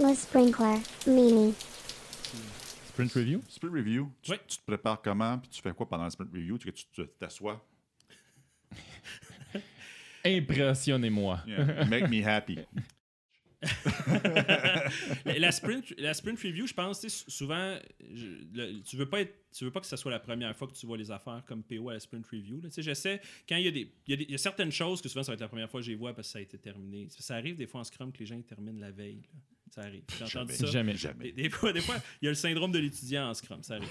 Le 0.00 0.14
sprinkler, 0.14 0.78
Mimi. 1.08 1.52
Sprint 2.90 3.12
review? 3.14 3.42
Sprint 3.48 3.72
review, 3.74 4.12
tu, 4.22 4.30
Oui. 4.30 4.36
tu 4.46 4.58
te 4.58 4.62
prépares 4.64 5.02
comment, 5.02 5.38
puis 5.38 5.48
tu 5.50 5.60
fais 5.60 5.72
quoi 5.72 5.88
pendant 5.88 6.04
le 6.04 6.10
sprint 6.10 6.30
review? 6.32 6.56
Tu 6.56 6.70
t'assois? 7.18 7.66
Impressionnez-moi. 10.24 11.40
Yeah. 11.48 11.84
Make 11.86 12.08
me 12.10 12.24
happy. 12.24 12.58
la, 15.24 15.50
sprint, 15.50 15.92
la 15.98 16.14
sprint 16.14 16.38
review, 16.42 16.68
je 16.68 16.74
pense, 16.74 17.04
souvent, 17.26 17.76
je- 18.14 18.44
le- 18.54 18.80
tu 18.82 18.96
veux 18.96 19.08
pas 19.08 19.22
être, 19.22 19.34
tu 19.52 19.64
veux 19.64 19.72
pas 19.72 19.80
que 19.80 19.86
ce 19.88 19.96
soit 19.96 20.12
la 20.12 20.20
première 20.20 20.56
fois 20.56 20.68
que 20.68 20.74
tu 20.74 20.86
vois 20.86 20.96
les 20.96 21.10
affaires 21.10 21.42
comme 21.44 21.64
PO 21.64 21.88
à 21.88 21.94
la 21.94 22.00
sprint 22.00 22.24
review. 22.28 22.60
là. 22.60 22.68
Tu 22.68 22.74
sais, 22.76 22.82
J'essaie, 22.82 23.20
quand 23.48 23.56
il 23.56 23.64
y, 23.64 23.68
a 23.68 23.72
des, 23.72 23.92
il, 24.06 24.10
y 24.10 24.14
a 24.14 24.16
des- 24.16 24.24
il 24.24 24.30
y 24.30 24.34
a 24.36 24.38
certaines 24.38 24.70
choses 24.70 25.02
que 25.02 25.08
souvent 25.08 25.24
ça 25.24 25.32
va 25.32 25.34
être 25.34 25.40
la 25.40 25.48
première 25.48 25.68
fois 25.68 25.80
que 25.80 25.86
je 25.86 25.90
les 25.90 25.96
vois 25.96 26.14
parce 26.14 26.28
que 26.28 26.32
ça 26.34 26.38
a 26.38 26.42
été 26.42 26.56
terminé. 26.56 27.08
Ça 27.10 27.34
arrive 27.34 27.56
des 27.56 27.66
fois 27.66 27.80
en 27.80 27.84
Scrum 27.84 28.12
que 28.12 28.18
les 28.20 28.26
gens 28.26 28.36
ils 28.36 28.44
terminent 28.44 28.78
la 28.80 28.92
veille. 28.92 29.22
là. 29.34 29.40
Ça 29.70 29.82
arrive. 29.82 30.02
J'ai 30.18 30.24
entendu 30.38 30.54
ça. 30.54 30.66
Jamais. 30.66 30.92
Des, 30.92 30.98
Jamais. 30.98 31.32
des 31.32 31.50
fois, 31.50 31.72
des 31.72 31.80
fois, 31.80 31.96
il 32.20 32.24
y 32.24 32.28
a 32.28 32.30
le 32.30 32.34
syndrome 32.34 32.72
de 32.72 32.78
l'étudiant 32.78 33.28
en 33.30 33.34
Scrum, 33.34 33.62
ça 33.62 33.74
arrive. 33.74 33.88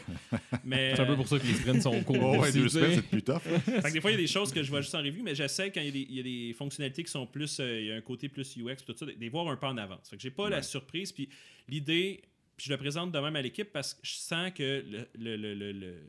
Mais, 0.63 0.93
C'est 0.95 1.01
un 1.01 1.05
peu 1.05 1.15
pour 1.15 1.27
ça 1.27 1.39
que 1.39 1.45
les 1.47 1.53
sprints 1.53 1.81
sont 1.83 2.03
courts. 2.03 2.17
Oh, 2.21 2.37
ouais, 2.41 2.51
deux 2.51 2.67
semaines, 2.69 2.95
c'est 2.95 3.01
plus 3.09 3.21
tough. 3.21 3.39
Fait 3.41 3.81
que 3.81 3.91
des 3.93 4.01
fois, 4.01 4.11
il 4.11 4.15
y 4.15 4.17
a 4.17 4.21
des 4.21 4.27
choses 4.27 4.51
que 4.51 4.63
je 4.63 4.69
vois 4.69 4.81
juste 4.81 4.95
en 4.95 4.99
revue, 5.03 5.21
mais 5.21 5.35
j'essaie 5.35 5.71
quand 5.71 5.81
il 5.81 5.85
y, 5.85 5.89
a 5.89 5.91
des, 5.91 6.05
il 6.09 6.15
y 6.15 6.19
a 6.19 6.23
des 6.23 6.53
fonctionnalités 6.53 7.03
qui 7.03 7.11
sont 7.11 7.27
plus. 7.27 7.59
euh, 7.59 7.79
il 7.81 7.85
y 7.87 7.91
a 7.91 7.95
un 7.95 8.01
côté 8.01 8.27
plus 8.29 8.57
UX, 8.57 8.77
tout 8.85 8.95
ça, 8.97 9.05
de 9.05 9.15
les 9.19 9.29
voir 9.29 9.47
un 9.47 9.55
peu 9.55 9.67
en 9.67 9.77
avance. 9.77 10.09
Fait 10.09 10.15
que 10.17 10.21
j'ai 10.21 10.31
pas 10.31 10.49
la 10.49 10.61
surprise. 10.61 11.11
Puis 11.11 11.29
l'idée, 11.67 12.21
puis 12.55 12.65
je 12.67 12.71
le 12.71 12.77
présente 12.77 13.11
de 13.11 13.19
même 13.19 13.35
à 13.35 13.41
l'équipe 13.41 13.71
parce 13.71 13.93
que 13.93 13.99
je 14.03 14.13
sens 14.13 14.51
que 14.55 14.83
le, 14.89 15.07
le, 15.17 15.35
le, 15.37 15.53
le, 15.53 15.71
le- 15.71 16.01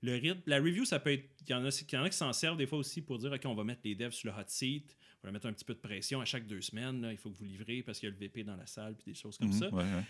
le 0.00 0.14
rythme. 0.14 0.40
La 0.46 0.58
review, 0.58 0.84
ça 0.84 1.00
peut 1.00 1.12
être. 1.12 1.24
Il 1.48 1.50
y 1.50 1.54
en 1.54 1.64
a, 1.64 1.70
il 1.70 1.92
y 1.94 1.96
en 1.96 2.04
a 2.04 2.08
qui 2.08 2.16
s'en 2.16 2.32
servent 2.32 2.56
des 2.56 2.66
fois 2.68 2.78
aussi 2.78 3.00
pour 3.02 3.18
dire 3.18 3.32
OK, 3.32 3.40
on 3.46 3.54
va 3.54 3.64
mettre 3.64 3.80
les 3.84 3.96
devs 3.96 4.12
sur 4.12 4.30
le 4.32 4.38
hot 4.40 4.44
seat. 4.46 4.96
On 5.22 5.28
va 5.28 5.32
mettre 5.32 5.46
un 5.46 5.52
petit 5.52 5.64
peu 5.64 5.74
de 5.74 5.80
pression 5.80 6.20
à 6.20 6.24
chaque 6.24 6.46
deux 6.46 6.60
semaines. 6.60 7.02
là, 7.02 7.10
il 7.12 7.18
faut 7.18 7.30
que 7.30 7.36
vous 7.36 7.44
livrez 7.44 7.82
parce 7.82 7.98
qu'il 7.98 8.08
y 8.08 8.12
a 8.12 8.14
le 8.14 8.18
VP 8.20 8.44
dans 8.44 8.56
la 8.56 8.66
salle, 8.66 8.94
puis 8.94 9.12
des 9.12 9.18
choses 9.18 9.36
comme 9.36 9.52
ça 9.52 9.66
Mhm, 9.68 9.74
ouais, 9.74 9.82
ouais. 9.82 10.02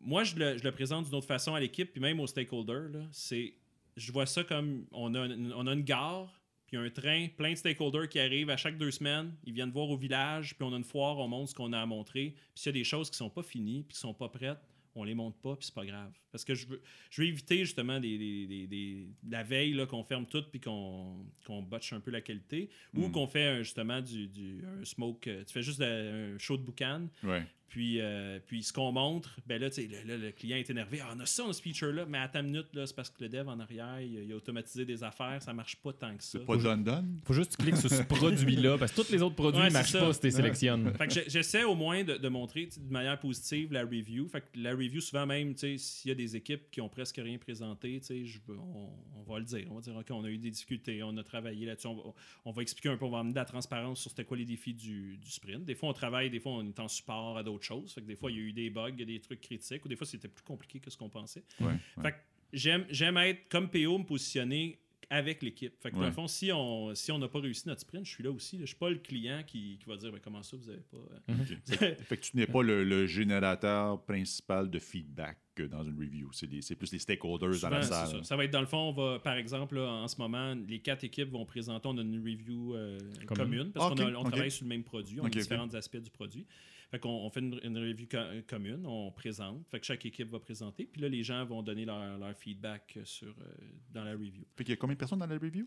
moi, 0.00 0.24
je 0.24 0.34
le, 0.36 0.58
je 0.58 0.64
le 0.64 0.72
présente 0.72 1.04
d'une 1.06 1.14
autre 1.14 1.26
façon 1.26 1.54
à 1.54 1.60
l'équipe, 1.60 1.90
puis 1.92 2.00
même 2.00 2.20
aux 2.20 2.26
stakeholders. 2.26 2.90
C'est, 3.12 3.54
je 3.96 4.10
vois 4.12 4.26
ça 4.26 4.42
comme 4.44 4.86
on 4.92 5.14
a, 5.14 5.26
une, 5.26 5.52
on 5.54 5.66
a 5.66 5.72
une 5.74 5.82
gare, 5.82 6.40
puis 6.66 6.76
un 6.78 6.88
train, 6.88 7.28
plein 7.36 7.50
de 7.52 7.56
stakeholders 7.56 8.08
qui 8.08 8.18
arrivent 8.18 8.48
à 8.50 8.56
chaque 8.56 8.78
deux 8.78 8.90
semaines. 8.90 9.34
Ils 9.44 9.52
viennent 9.52 9.70
voir 9.70 9.90
au 9.90 9.96
village, 9.96 10.54
puis 10.56 10.64
on 10.66 10.72
a 10.72 10.76
une 10.76 10.84
foire, 10.84 11.18
on 11.18 11.28
montre 11.28 11.50
ce 11.50 11.54
qu'on 11.54 11.72
a 11.74 11.80
à 11.80 11.86
montrer. 11.86 12.30
Puis 12.54 12.62
s'il 12.62 12.70
y 12.70 12.74
a 12.76 12.78
des 12.80 12.84
choses 12.84 13.10
qui 13.10 13.16
sont 13.18 13.30
pas 13.30 13.42
finies, 13.42 13.82
puis 13.82 13.94
qui 13.94 14.00
sont 14.00 14.14
pas 14.14 14.28
prêtes, 14.30 14.58
on 14.96 15.04
les 15.04 15.14
montre 15.14 15.36
pas, 15.38 15.56
puis 15.56 15.66
c'est 15.66 15.74
pas 15.74 15.84
grave. 15.86 16.12
Parce 16.30 16.44
que 16.44 16.54
je 16.54 16.66
veux, 16.66 16.80
je 17.10 17.22
veux 17.22 17.28
éviter 17.28 17.58
justement 17.58 17.98
des, 18.00 18.16
des- 18.18 18.46
des- 18.46 18.66
des- 18.66 19.08
la 19.28 19.42
veille 19.42 19.72
là, 19.74 19.86
qu'on 19.86 20.04
ferme 20.04 20.26
tout, 20.26 20.42
puis 20.50 20.60
qu'on, 20.60 21.16
qu'on 21.46 21.62
botche 21.62 21.92
un 21.92 22.00
peu 22.00 22.10
la 22.10 22.20
qualité, 22.20 22.70
ou 22.94 23.08
qu'on 23.10 23.26
fait 23.26 23.44
un- 23.46 23.62
justement 23.62 24.00
du, 24.00 24.28
du- 24.28 24.64
un 24.80 24.84
smoke. 24.84 25.26
euh, 25.28 25.44
Tu 25.44 25.52
fais 25.52 25.62
juste 25.62 25.80
de- 25.80 26.34
un 26.34 26.38
show 26.38 26.56
de 26.56 26.62
boucan, 26.62 27.08
Ouais. 27.22 27.44
Puis, 27.68 28.00
euh, 28.00 28.38
puis 28.46 28.62
ce 28.62 28.72
qu'on 28.72 28.92
montre, 28.92 29.36
ben 29.46 29.60
là, 29.60 29.68
le, 29.76 30.08
là, 30.08 30.16
le 30.16 30.30
client 30.32 30.56
est 30.56 30.70
énervé. 30.70 31.00
Ah, 31.02 31.12
on 31.16 31.20
a 31.20 31.26
ça, 31.26 31.44
on 31.44 31.50
a 31.50 31.52
ce 31.52 31.60
feature-là, 31.62 32.06
mais 32.06 32.18
à 32.18 32.28
ta 32.28 32.40
minute, 32.42 32.66
c'est 32.74 32.94
parce 32.94 33.10
que 33.10 33.22
le 33.24 33.28
dev 33.28 33.48
en 33.48 33.58
arrière, 33.58 34.00
il, 34.00 34.16
a- 34.18 34.22
il 34.22 34.32
a 34.32 34.36
automatisé 34.36 34.84
des 34.84 35.02
affaires, 35.02 35.42
ça 35.42 35.52
marche 35.52 35.76
pas 35.76 35.92
tant 35.92 36.16
que 36.16 36.22
ça. 36.22 36.38
C'est 36.38 36.46
pas 36.46 36.56
done-done. 36.56 37.20
Faut 37.24 37.32
juste 37.34 37.52
que 37.52 37.56
tu 37.56 37.62
cliques 37.68 37.76
sur 37.80 37.90
ce 37.90 38.02
produit-là, 38.14 38.78
parce 38.78 38.92
que 38.92 39.02
tous 39.02 39.10
les 39.10 39.22
autres 39.22 39.34
produits 39.34 39.60
Ouais, 39.60 39.68
ne 39.68 39.72
marchent 39.72 39.90
ça. 39.92 40.00
pas 40.00 40.12
si 40.12 40.20
tu 40.20 40.26
les 40.26 40.32
sélectionnes. 40.32 40.92
Fait 40.94 41.06
que 41.08 41.14
j'ai- 41.14 41.28
j'essaie 41.28 41.64
au 41.64 41.74
moins 41.74 42.04
de, 42.04 42.16
de 42.16 42.28
montrer 42.28 42.66
de 42.66 42.92
manière 42.92 43.18
positive 43.18 43.72
la 43.72 43.82
review. 43.82 44.28
Fait 44.28 44.40
que 44.42 44.46
la 44.58 44.70
review, 44.72 45.00
souvent 45.00 45.26
même, 45.26 45.56
s'il 45.56 46.08
y 46.08 46.12
a 46.12 46.14
des 46.14 46.36
équipes 46.36 46.70
qui 46.70 46.80
ont 46.80 46.88
presque 46.88 47.16
rien 47.16 47.38
présenté, 47.38 48.00
je 48.08 48.38
on, 48.48 48.90
on 49.16 49.22
va 49.32 49.38
le 49.38 49.44
dire. 49.44 49.66
On 49.70 49.74
va 49.76 49.80
dire, 49.80 49.96
OK, 49.96 50.06
on 50.10 50.22
a 50.24 50.28
eu 50.30 50.38
des 50.38 50.50
difficultés, 50.50 51.02
on 51.02 51.16
a 51.16 51.24
travaillé 51.24 51.66
là-dessus. 51.66 51.86
On 51.88 51.94
va, 51.96 52.02
on 52.44 52.52
va 52.52 52.62
expliquer 52.62 52.90
un 52.90 52.96
peu, 52.96 53.04
on 53.04 53.10
va 53.10 53.18
amener 53.20 53.32
de 53.32 53.38
la 53.38 53.44
transparence 53.44 54.00
sur 54.00 54.10
c'était 54.10 54.24
quoi 54.24 54.36
les 54.36 54.44
défis 54.44 54.74
du, 54.74 55.16
du 55.16 55.30
sprint. 55.30 55.64
Des 55.64 55.74
fois, 55.74 55.88
on 55.88 55.92
travaille, 55.92 56.30
des 56.30 56.40
fois, 56.40 56.52
on 56.52 56.66
est 56.66 56.78
en 56.80 56.88
support 56.88 57.38
à 57.38 57.42
d'autres 57.54 57.64
choses. 57.64 57.92
Fait 57.92 58.00
que 58.00 58.06
des 58.06 58.16
fois, 58.16 58.30
il 58.30 58.36
y 58.36 58.40
a 58.40 58.42
eu 58.42 58.52
des 58.52 58.70
bugs, 58.70 58.90
des 58.92 59.20
trucs 59.20 59.40
critiques, 59.40 59.84
ou 59.84 59.88
des 59.88 59.96
fois, 59.96 60.06
c'était 60.06 60.28
plus 60.28 60.44
compliqué 60.44 60.80
que 60.80 60.90
ce 60.90 60.96
qu'on 60.96 61.08
pensait. 61.08 61.44
Ouais, 61.60 61.66
ouais. 61.68 62.02
Fait 62.02 62.12
que 62.12 62.16
j'aime, 62.52 62.84
j'aime 62.90 63.16
être 63.18 63.48
comme 63.48 63.68
PO, 63.68 63.98
me 63.98 64.04
positionner 64.04 64.78
avec 65.10 65.42
l'équipe. 65.42 65.74
Fait 65.80 65.90
que 65.90 65.96
dans 65.96 66.06
le 66.06 66.12
fond, 66.12 66.26
si 66.26 66.50
on 66.50 66.94
si 66.94 67.12
on 67.12 67.18
n'a 67.18 67.28
pas 67.28 67.38
réussi 67.38 67.68
notre 67.68 67.82
sprint, 67.82 68.06
je 68.06 68.10
suis 68.10 68.24
là 68.24 68.30
aussi. 68.30 68.56
là. 68.56 68.62
Je 68.62 68.68
suis 68.68 68.76
pas 68.78 68.88
le 68.88 68.96
client 68.96 69.42
qui, 69.46 69.76
qui 69.78 69.84
va 69.86 69.96
dire 69.98 70.10
comment 70.22 70.42
ça, 70.42 70.56
vous 70.56 70.68
avez 70.70 70.80
pas. 70.80 70.96
euh, 71.28 71.44
Fait 72.04 72.16
que 72.16 72.22
tu 72.22 72.36
n'es 72.38 72.46
pas 72.46 72.62
le, 72.62 72.84
le 72.84 73.06
générateur 73.06 74.02
principal 74.04 74.70
de 74.70 74.78
feedback 74.78 75.38
dans 75.70 75.84
une 75.84 75.96
review. 75.98 76.30
C'est 76.32 76.50
les- 76.50 76.62
c'est 76.62 76.74
plus 76.74 76.90
les 76.90 76.98
stakeholders 76.98 77.50
dans 77.50 77.54
Souvent, 77.54 77.70
la 77.70 77.82
c'est 77.82 77.88
salle. 77.90 78.08
ça. 78.08 78.22
Ça 78.24 78.36
va 78.36 78.44
être 78.46 78.50
dans 78.50 78.60
le 78.62 78.66
fond, 78.66 78.78
on 78.88 78.92
va, 78.92 79.18
par 79.20 79.36
exemple, 79.36 79.76
là, 79.76 79.88
en 79.88 80.08
ce 80.08 80.16
moment, 80.18 80.54
les 80.66 80.80
quatre 80.80 81.04
équipes 81.04 81.28
vont 81.30 81.44
présenter, 81.44 81.86
on 81.86 81.98
a 81.98 82.00
une 82.02 82.18
review 82.24 82.74
euh, 82.74 82.98
Commune. 83.26 83.44
commune, 83.44 83.72
parce 83.72 83.86
Ah, 83.92 83.94
qu'on 83.94 84.02
a- 84.14 84.16
on 84.18 84.24
travaille 84.24 84.50
sur 84.50 84.64
le 84.64 84.70
même 84.70 84.82
produit, 84.84 85.20
on 85.20 85.26
a 85.26 85.28
différents 85.28 85.72
aspects 85.74 85.98
du 85.98 86.10
produit. 86.10 86.46
Fait 86.94 87.00
qu'on 87.00 87.08
on 87.10 87.28
fait 87.28 87.40
une, 87.40 87.58
une 87.64 87.76
review 87.76 88.06
co- 88.08 88.18
commune, 88.46 88.86
on 88.86 89.10
présente, 89.10 89.66
fait 89.68 89.80
que 89.80 89.86
chaque 89.86 90.06
équipe 90.06 90.28
va 90.30 90.38
présenter, 90.38 90.84
puis 90.86 91.00
là, 91.02 91.08
les 91.08 91.24
gens 91.24 91.44
vont 91.44 91.60
donner 91.60 91.84
leur, 91.84 92.18
leur 92.18 92.36
feedback 92.36 93.00
sur, 93.02 93.30
euh, 93.40 93.54
dans 93.92 94.04
la 94.04 94.12
review. 94.12 94.44
Fait 94.54 94.62
qu'il 94.62 94.70
y 94.70 94.74
a 94.74 94.76
combien 94.76 94.94
de 94.94 94.98
personnes 95.00 95.18
dans 95.18 95.26
la 95.26 95.36
review? 95.36 95.66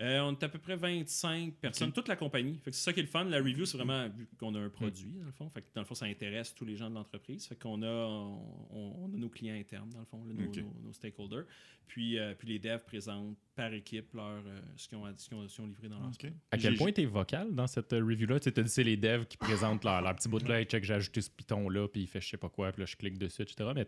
Euh, 0.00 0.20
on 0.20 0.30
est 0.32 0.42
à 0.44 0.48
peu 0.48 0.60
près 0.60 0.76
25 0.76 1.54
personnes, 1.54 1.92
toute 1.92 2.06
la 2.06 2.14
compagnie. 2.14 2.56
Fait 2.58 2.70
que 2.70 2.76
c'est 2.76 2.84
ça 2.84 2.92
qui 2.92 3.00
est 3.00 3.04
le 3.04 3.08
fun. 3.08 3.24
La 3.24 3.38
review, 3.38 3.64
c'est 3.64 3.76
vraiment 3.76 4.08
vu 4.08 4.28
qu'on 4.38 4.54
a 4.54 4.60
un 4.60 4.68
produit, 4.68 5.10
dans 5.18 5.26
le 5.26 5.32
fond. 5.32 5.50
Fait 5.50 5.62
que 5.62 5.66
dans 5.74 5.80
le 5.80 5.86
fond, 5.86 5.94
ça 5.96 6.06
intéresse 6.06 6.54
tous 6.54 6.64
les 6.64 6.76
gens 6.76 6.88
de 6.88 6.94
l'entreprise. 6.94 7.46
Fait 7.46 7.56
qu'on 7.56 7.82
a, 7.82 7.86
on, 8.70 9.04
on 9.04 9.12
a 9.12 9.16
nos 9.16 9.28
clients 9.28 9.54
internes, 9.56 9.90
dans 9.90 10.00
le 10.00 10.04
fond, 10.06 10.24
là, 10.24 10.34
nos, 10.34 10.46
Ok. 10.48 10.56
nos- 10.58 10.86
nos 10.86 10.92
stakeholders. 10.92 11.46
Puis, 11.88 12.18
euh, 12.18 12.34
puis 12.36 12.46
les 12.48 12.58
devs 12.60 12.84
présentent 12.84 13.38
par 13.54 13.72
équipe 13.72 14.12
leur, 14.14 14.42
euh, 14.46 14.60
ce 14.76 14.88
qu'ils 14.88 14.98
ont, 14.98 15.06
ce 15.16 15.28
qu'ils 15.28 15.36
ont- 15.38 15.48
ce 15.48 15.54
qu'ils 15.56 15.64
ont 15.64 15.68
livré 15.68 15.88
dans 15.88 15.98
leur 15.98 16.08
Ok. 16.08 16.14
sprint. 16.14 16.34
À 16.50 16.58
quel 16.58 16.76
point 16.76 16.92
tu 16.92 17.02
es 17.02 17.06
vocal 17.06 17.54
dans 17.54 17.66
cette 17.66 17.92
euh, 17.92 18.04
review-là? 18.04 18.40
Tu 18.40 18.44
sais, 18.44 18.52
t'as 18.52 18.62
dit 18.62 18.68
c'est 18.70 18.84
les 18.84 18.96
devs 18.96 19.26
qui 19.26 19.36
présentent 19.36 19.84
leur, 19.84 20.00
leur 20.02 20.14
petit 20.16 20.28
bout 20.28 20.46
là, 20.48 20.60
hey, 20.60 20.66
check, 20.66 20.84
j'ai 20.84 20.94
ajouté 20.94 21.20
ce 21.20 21.30
piton-là, 21.30 21.88
puis 21.88 22.02
il 22.02 22.06
fait 22.06 22.20
je 22.20 22.28
sais 22.30 22.36
pas 22.36 22.48
quoi, 22.48 22.72
puis 22.72 22.80
là 22.80 22.86
je 22.86 22.96
clique 22.96 23.18
dessus, 23.18 23.42
etc. 23.42 23.70
Mais 23.74 23.86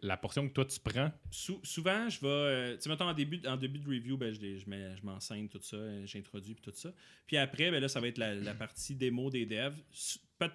la 0.00 0.16
portion 0.16 0.48
que 0.48 0.52
toi 0.54 0.64
tu 0.64 0.78
prends, 0.80 1.12
Sou- 1.30 1.60
souvent, 1.62 2.08
je 2.08 2.20
vais. 2.20 2.26
euh, 2.26 2.76
tu 2.76 2.82
sais, 2.82 2.88
mettons, 2.88 3.04
en 3.06 3.12
début, 3.14 3.40
en 3.46 3.56
début 3.56 3.78
de 3.78 3.86
review, 3.88 4.16
ben, 4.16 4.32
je, 4.32 4.56
je, 4.56 4.68
mets- 4.70 4.96
je 4.96 5.02
m'enseigne 5.04 5.48
tout 5.48 5.60
ça, 5.62 5.76
j'introduis 6.06 6.54
puis 6.54 6.62
tout 6.62 6.76
ça. 6.76 6.90
Puis 7.26 7.36
après, 7.36 7.70
ben, 7.70 7.80
là, 7.80 7.88
ça 7.88 8.00
va 8.00 8.08
être 8.08 8.18
la, 8.18 8.34
la 8.34 8.54
partie 8.54 8.94
démo 8.94 9.28
des 9.30 9.44
devs. 9.46 9.76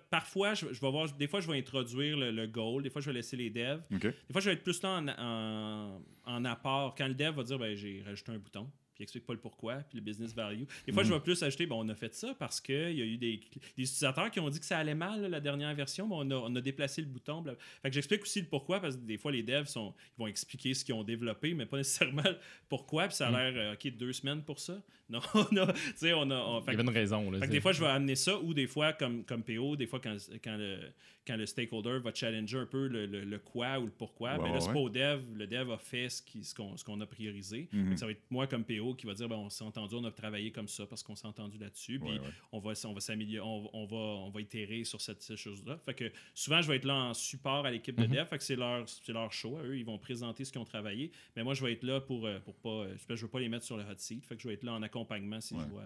Parfois, 0.10 0.54
je, 0.54 0.68
je 0.72 0.80
vais 0.82 0.90
voir. 0.92 1.12
Des 1.12 1.28
fois, 1.28 1.40
je 1.42 1.50
vais 1.52 1.58
introduire 1.58 2.16
le, 2.18 2.32
le 2.32 2.48
goal. 2.48 2.84
Des 2.84 2.90
fois, 2.90 3.02
je 3.02 3.08
vais 3.08 3.14
laisser 3.14 3.36
les 3.36 3.50
devs. 3.50 3.82
Des 4.28 4.32
fois, 4.32 4.42
je 4.42 4.50
vais 4.50 4.54
être 4.56 4.64
plus 4.64 4.82
là 4.82 4.90
en, 5.00 5.08
en, 5.10 6.02
en 6.26 6.46
apport. 6.46 6.96
Quand 6.96 7.08
le 7.08 7.14
dev 7.14 7.36
va 7.36 7.44
dire, 7.44 7.60
ben, 7.60 7.76
j'ai 7.76 8.02
rajouté 8.06 8.32
un 8.32 8.38
bouton, 8.38 8.70
puis 8.94 9.02
il 9.02 9.04
explique 9.04 9.26
pas 9.26 9.34
le 9.34 9.40
pourquoi, 9.40 9.76
puis 9.90 9.98
le 9.98 10.02
business 10.04 10.34
value. 10.34 10.64
Des 10.86 10.92
fois, 10.94 11.04
je 11.04 11.14
vais 11.14 11.20
plus 11.20 11.42
ajouter, 11.44 11.66
ben, 11.66 11.76
on 11.76 11.88
a 11.90 11.96
fait 11.96 12.14
ça 12.14 12.36
parce 12.38 12.62
qu'il 12.62 12.76
y 12.98 13.02
a 13.02 13.06
eu 13.06 13.18
des, 13.18 13.38
des 13.78 13.84
utilisateurs 13.84 14.30
qui 14.32 14.40
ont 14.40 14.50
dit 14.50 14.60
que 14.60 14.66
ça 14.66 14.78
allait 14.78 14.96
mal, 14.96 15.22
là, 15.22 15.30
la 15.30 15.40
dernière 15.40 15.74
version, 15.76 16.08
mais 16.08 16.16
on 16.18 16.32
a, 16.32 16.36
on 16.36 16.56
a 16.56 16.62
déplacé 16.62 17.02
le 17.02 17.08
bouton. 17.08 17.42
bla- 17.42 17.56
Fait 17.82 17.90
que 17.90 17.94
j'explique 17.96 18.22
aussi 18.22 18.42
le 18.42 18.48
pourquoi, 18.48 18.80
parce 18.80 18.96
que 18.96 19.02
des 19.02 19.18
fois, 19.18 19.32
les 19.32 19.44
devs 19.44 19.66
sont, 19.68 19.94
ils 20.18 20.20
vont 20.20 20.28
expliquer 20.28 20.74
ce 20.74 20.86
qu'ils 20.86 20.94
ont 20.96 21.04
développé, 21.04 21.54
mais 21.54 21.66
pas 21.66 21.78
nécessairement 21.78 22.24
pourquoi, 22.70 23.08
puis 23.08 23.16
ça 23.16 23.28
a 23.28 23.32
l'air, 23.32 23.54
euh, 23.56 23.74
OK, 23.74 23.98
deux 23.98 24.14
semaines 24.14 24.44
pour 24.44 24.60
ça. 24.60 24.82
Non, 25.10 25.20
on 25.36 25.58
a, 25.58 25.74
tu 25.74 25.80
sais, 25.98 26.14
on 26.14 26.32
a. 26.32 26.36
on- 26.36 26.62
il 26.62 26.68
y 26.68 26.74
avait 26.74 26.82
une 26.82 26.90
raison. 26.90 27.30
Là, 27.30 27.38
fait 27.40 27.42
que 27.42 27.46
c'est- 27.48 27.52
des 27.58 27.62
fois, 27.62 27.74
je 27.74 27.82
vais 27.82 27.90
amener 27.90 28.16
ça, 28.16 28.40
ou 28.40 28.54
des 28.54 28.68
fois, 28.68 28.94
comme, 28.94 29.24
comme 29.26 29.44
PO, 29.44 29.76
des 29.76 29.86
fois, 29.86 30.00
quand, 30.00 30.16
quand, 30.42 30.56
le, 30.58 30.80
quand 31.28 31.36
le 31.36 31.46
stakeholder 31.46 32.00
va 32.00 32.14
challenger 32.14 32.58
un 32.58 32.66
peu 32.66 32.88
le, 32.88 33.06
le- 33.06 33.26
le 33.26 33.38
quoi 33.38 33.80
ou 33.80 33.86
le 33.86 33.92
pourquoi, 33.92 34.38
Ouais, 34.38 34.40
ben 34.46 34.54
là, 34.54 34.62
c'est 34.62 34.68
ouais. 34.68 34.74
pas 34.74 34.80
au 34.80 34.90
dev. 34.90 35.22
Le 35.36 35.46
dev 35.46 35.70
a 35.72 35.78
fait 35.78 36.08
ce 36.10 36.22
qu'on 36.56 36.78
ce 36.78 37.02
a 37.04 37.06
priorisé. 37.06 37.68
Mhm. 37.74 37.92
Que 37.94 38.00
Ça 38.00 38.06
va 38.06 38.14
être 38.14 38.22
moi, 38.32 38.48
comme 38.48 38.64
PO, 38.64 38.83
qui 38.94 39.06
va 39.06 39.14
dire 39.14 39.30
ben, 39.30 39.38
on 39.38 39.50
s'est 39.50 39.64
entendu, 39.64 39.96
on 39.96 40.04
a 40.04 40.12
travaillé 40.12 40.52
comme 40.52 40.68
ça 40.68 40.86
parce 40.86 41.02
qu'on 41.04 41.16
s'est 41.16 41.28
entendu 41.28 41.58
là-dessus. 41.58 42.00
Puis 42.00 42.10
Ouais, 42.12 42.20
ouais. 42.20 42.28
on 42.52 42.60
va, 42.60 42.74
on 42.86 42.94
va 42.94 43.00
s'améliorer, 43.00 43.48
on, 43.48 43.70
on 43.74 43.86
va, 43.86 43.96
on 43.98 44.30
va 44.30 44.42
itérer 44.42 44.84
sur 44.84 45.00
cette, 45.00 45.22
cette 45.22 45.38
chose-là. 45.38 45.78
Fait 45.86 45.94
que 45.94 46.12
souvent, 46.34 46.62
je 46.62 46.68
vais 46.68 46.76
être 46.76 46.86
là 46.86 46.96
en 46.96 47.14
support 47.14 47.66
à 47.66 47.72
l'équipe 47.72 47.96
de 47.96 48.06
dev. 48.06 48.26
Fait 48.28 48.38
que 48.38 48.44
c'est 48.44 48.56
leur, 48.58 48.86
leur 49.08 49.32
show. 49.32 49.58
à 49.58 49.64
Eux, 49.64 49.78
ils 49.78 49.86
vont 49.86 49.98
présenter 49.98 50.44
ce 50.44 50.52
qu'ils 50.52 50.60
ont 50.62 50.66
travaillé. 50.66 51.12
Mais 51.36 51.44
moi, 51.44 51.54
je 51.54 51.64
vais 51.66 51.72
être 51.74 51.84
là 51.84 52.02
pour, 52.02 52.26
euh, 52.26 52.40
pour 52.40 52.56
pas. 52.56 52.70
euh, 52.88 52.96
Je 53.10 53.16
veux 53.22 53.28
pas 53.32 53.40
les 53.40 53.50
mettre 53.50 53.66
sur 53.66 53.78
le 53.78 53.84
hot 53.84 53.96
seat. 53.98 54.26
Fait 54.26 54.36
que 54.36 54.42
je 54.42 54.48
vais 54.50 54.56
être 54.56 54.64
là 54.64 54.74
en 54.74 54.82
accompagnement 54.82 55.40
si 55.40 55.54
Ouais. 55.54 55.62
je 55.64 55.70
vois. 55.70 55.84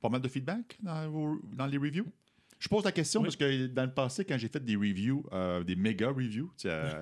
Pas 0.00 0.08
mal 0.08 0.20
de 0.20 0.28
feedback 0.28 0.78
dans 0.80 1.66
les 1.66 1.76
reviews? 1.78 2.06
Je 2.58 2.68
pose 2.68 2.84
la 2.84 2.92
question 2.92 3.20
Oui. 3.20 3.26
parce 3.26 3.36
que 3.36 3.66
dans 3.66 3.84
le 3.84 3.92
passé, 3.92 4.24
quand 4.24 4.38
j'ai 4.38 4.48
fait 4.48 4.64
des 4.64 4.76
reviews, 4.76 5.24
euh, 5.32 5.62
des 5.62 5.76
méga 5.76 6.08
reviews, 6.08 6.50
tu 6.56 6.68
sais, 6.68 6.70
à 6.70 7.00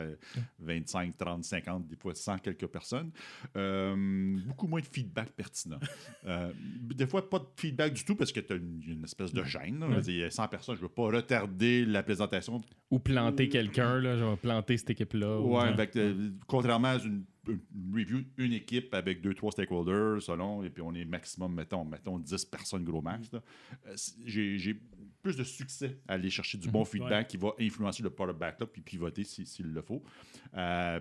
25, 0.58 1.16
30, 1.16 1.44
50, 1.44 1.86
des 1.86 1.96
fois 1.96 2.14
100 2.14 2.38
quelques 2.38 2.66
personnes, 2.66 3.10
euh, 3.56 4.36
beaucoup 4.46 4.66
moins 4.66 4.80
de 4.80 4.86
feedback 4.86 5.30
pertinent. 5.32 5.78
Euh, 6.26 6.50
des 6.80 7.06
fois, 7.06 7.28
pas 7.28 7.38
de 7.38 7.44
feedback 7.56 7.92
du 7.92 8.02
tout 8.02 8.14
parce 8.16 8.32
que 8.32 8.40
tu 8.40 8.54
as 8.54 8.56
une, 8.56 8.80
une 8.86 9.04
espèce 9.04 9.30
de 9.34 9.44
gêne. 9.44 9.80
là. 9.80 10.00
Il 10.06 10.16
y 10.16 10.24
a 10.24 10.30
100 10.30 10.48
personnes, 10.48 10.74
je 10.76 10.80
ne 10.80 10.86
veux 10.86 10.92
pas 10.92 11.02
retarder 11.02 11.84
la 11.84 12.02
présentation. 12.02 12.62
Ou 12.90 12.98
planter 12.98 13.50
quelqu'un, 13.50 14.00
là, 14.00 14.16
je 14.16 14.24
vais 14.24 14.36
planter 14.36 14.78
cette 14.78 14.88
équipe-là. 14.88 15.38
ou- 15.38 15.58
Ouais, 15.58 15.74
contrairement 16.46 16.88
à 16.88 16.96
une, 16.96 17.24
une 17.46 17.60
review, 17.94 18.22
une 18.38 18.54
équipe 18.54 18.94
avec 18.94 19.20
deux, 19.20 19.34
trois 19.34 19.52
stakeholders, 19.52 20.22
selon, 20.22 20.62
et 20.64 20.70
puis 20.70 20.80
on 20.82 20.94
est 20.94 21.04
maximum, 21.04 21.54
mettons, 21.54 21.84
mettons 21.84 22.18
10 22.18 22.46
personnes 22.46 22.84
gros 22.84 23.02
max, 23.02 23.28
j'ai 24.24 24.56
j'ai 24.58 24.80
plus 25.24 25.36
de 25.36 25.42
succès 25.44 25.98
à 26.06 26.12
aller 26.12 26.30
chercher 26.30 26.58
du 26.58 26.68
bon 26.68 26.84
feedback 26.84 27.26
qui 27.28 27.36
va 27.38 27.52
influencer 27.58 28.02
le 28.04 28.10
product 28.10 28.38
backlog 28.38 28.68
puis 28.70 28.82
pivoter 28.82 29.24
si- 29.24 29.46
s'il 29.46 29.66
le 29.72 29.82
faut. 29.82 30.02
Euh, 30.56 31.00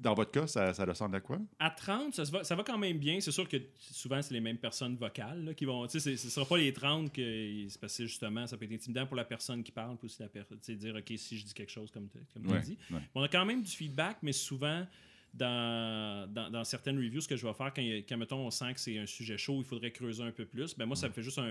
Dans 0.00 0.14
votre 0.14 0.30
cas, 0.30 0.46
ça, 0.46 0.72
ça 0.72 0.86
ressemble 0.86 1.16
à 1.16 1.20
quoi? 1.20 1.38
À 1.58 1.68
30, 1.70 2.14
ça, 2.14 2.22
va, 2.24 2.42
ça 2.44 2.54
va 2.54 2.62
quand 2.64 2.78
même 2.78 2.96
bien. 2.98 3.20
C'est 3.20 3.30
sûr 3.30 3.46
que 3.46 3.58
souvent, 3.76 4.22
c'est 4.22 4.32
les 4.32 4.40
mêmes 4.40 4.56
personnes 4.56 4.96
vocales 4.96 5.44
là, 5.44 5.52
qui 5.52 5.66
vont. 5.66 5.86
Ce 5.86 5.98
ne 6.10 6.16
sera 6.16 6.46
pas 6.46 6.56
les 6.56 6.72
30 6.72 7.12
que. 7.12 7.66
C'est 7.68 7.78
parce 7.78 7.94
que 7.98 8.06
justement, 8.06 8.46
ça 8.46 8.56
peut 8.56 8.64
être 8.64 8.72
intimidant 8.72 9.06
pour 9.06 9.16
la 9.16 9.24
personne 9.26 9.62
qui 9.62 9.70
parle, 9.72 9.98
puis 9.98 10.06
aussi 10.06 10.22
la 10.22 10.28
dire, 10.76 10.94
OK, 10.96 11.12
si 11.18 11.36
je 11.38 11.44
dis 11.44 11.52
quelque 11.52 11.70
chose 11.72 11.90
comme 11.90 12.08
tu 12.08 12.18
as 12.18 12.52
Ouais, 12.52 12.60
dit. 12.62 12.78
ouais. 12.90 13.00
On 13.14 13.22
a 13.22 13.28
quand 13.28 13.44
même 13.44 13.62
du 13.62 13.70
feedback, 13.70 14.16
mais 14.22 14.32
souvent, 14.32 14.86
dans, 15.32 16.28
dans, 16.32 16.50
dans 16.50 16.64
certaines 16.64 16.96
reviews, 16.96 17.20
ce 17.20 17.28
que 17.28 17.36
je 17.36 17.46
vais 17.46 17.52
faire 17.54 17.72
quand, 17.74 17.82
quand 17.82 18.16
mettons, 18.16 18.46
on 18.46 18.50
sent 18.50 18.74
que 18.74 18.80
c'est 18.80 18.98
un 18.98 19.06
sujet 19.06 19.38
chaud, 19.38 19.56
il 19.58 19.64
faudrait 19.64 19.90
creuser 19.92 20.22
un 20.22 20.32
peu 20.32 20.44
plus, 20.44 20.76
ben 20.76 20.86
moi, 20.86 20.96
ça 20.96 21.08
me 21.08 21.12
fait 21.12 21.22
juste 21.22 21.38
un, 21.38 21.44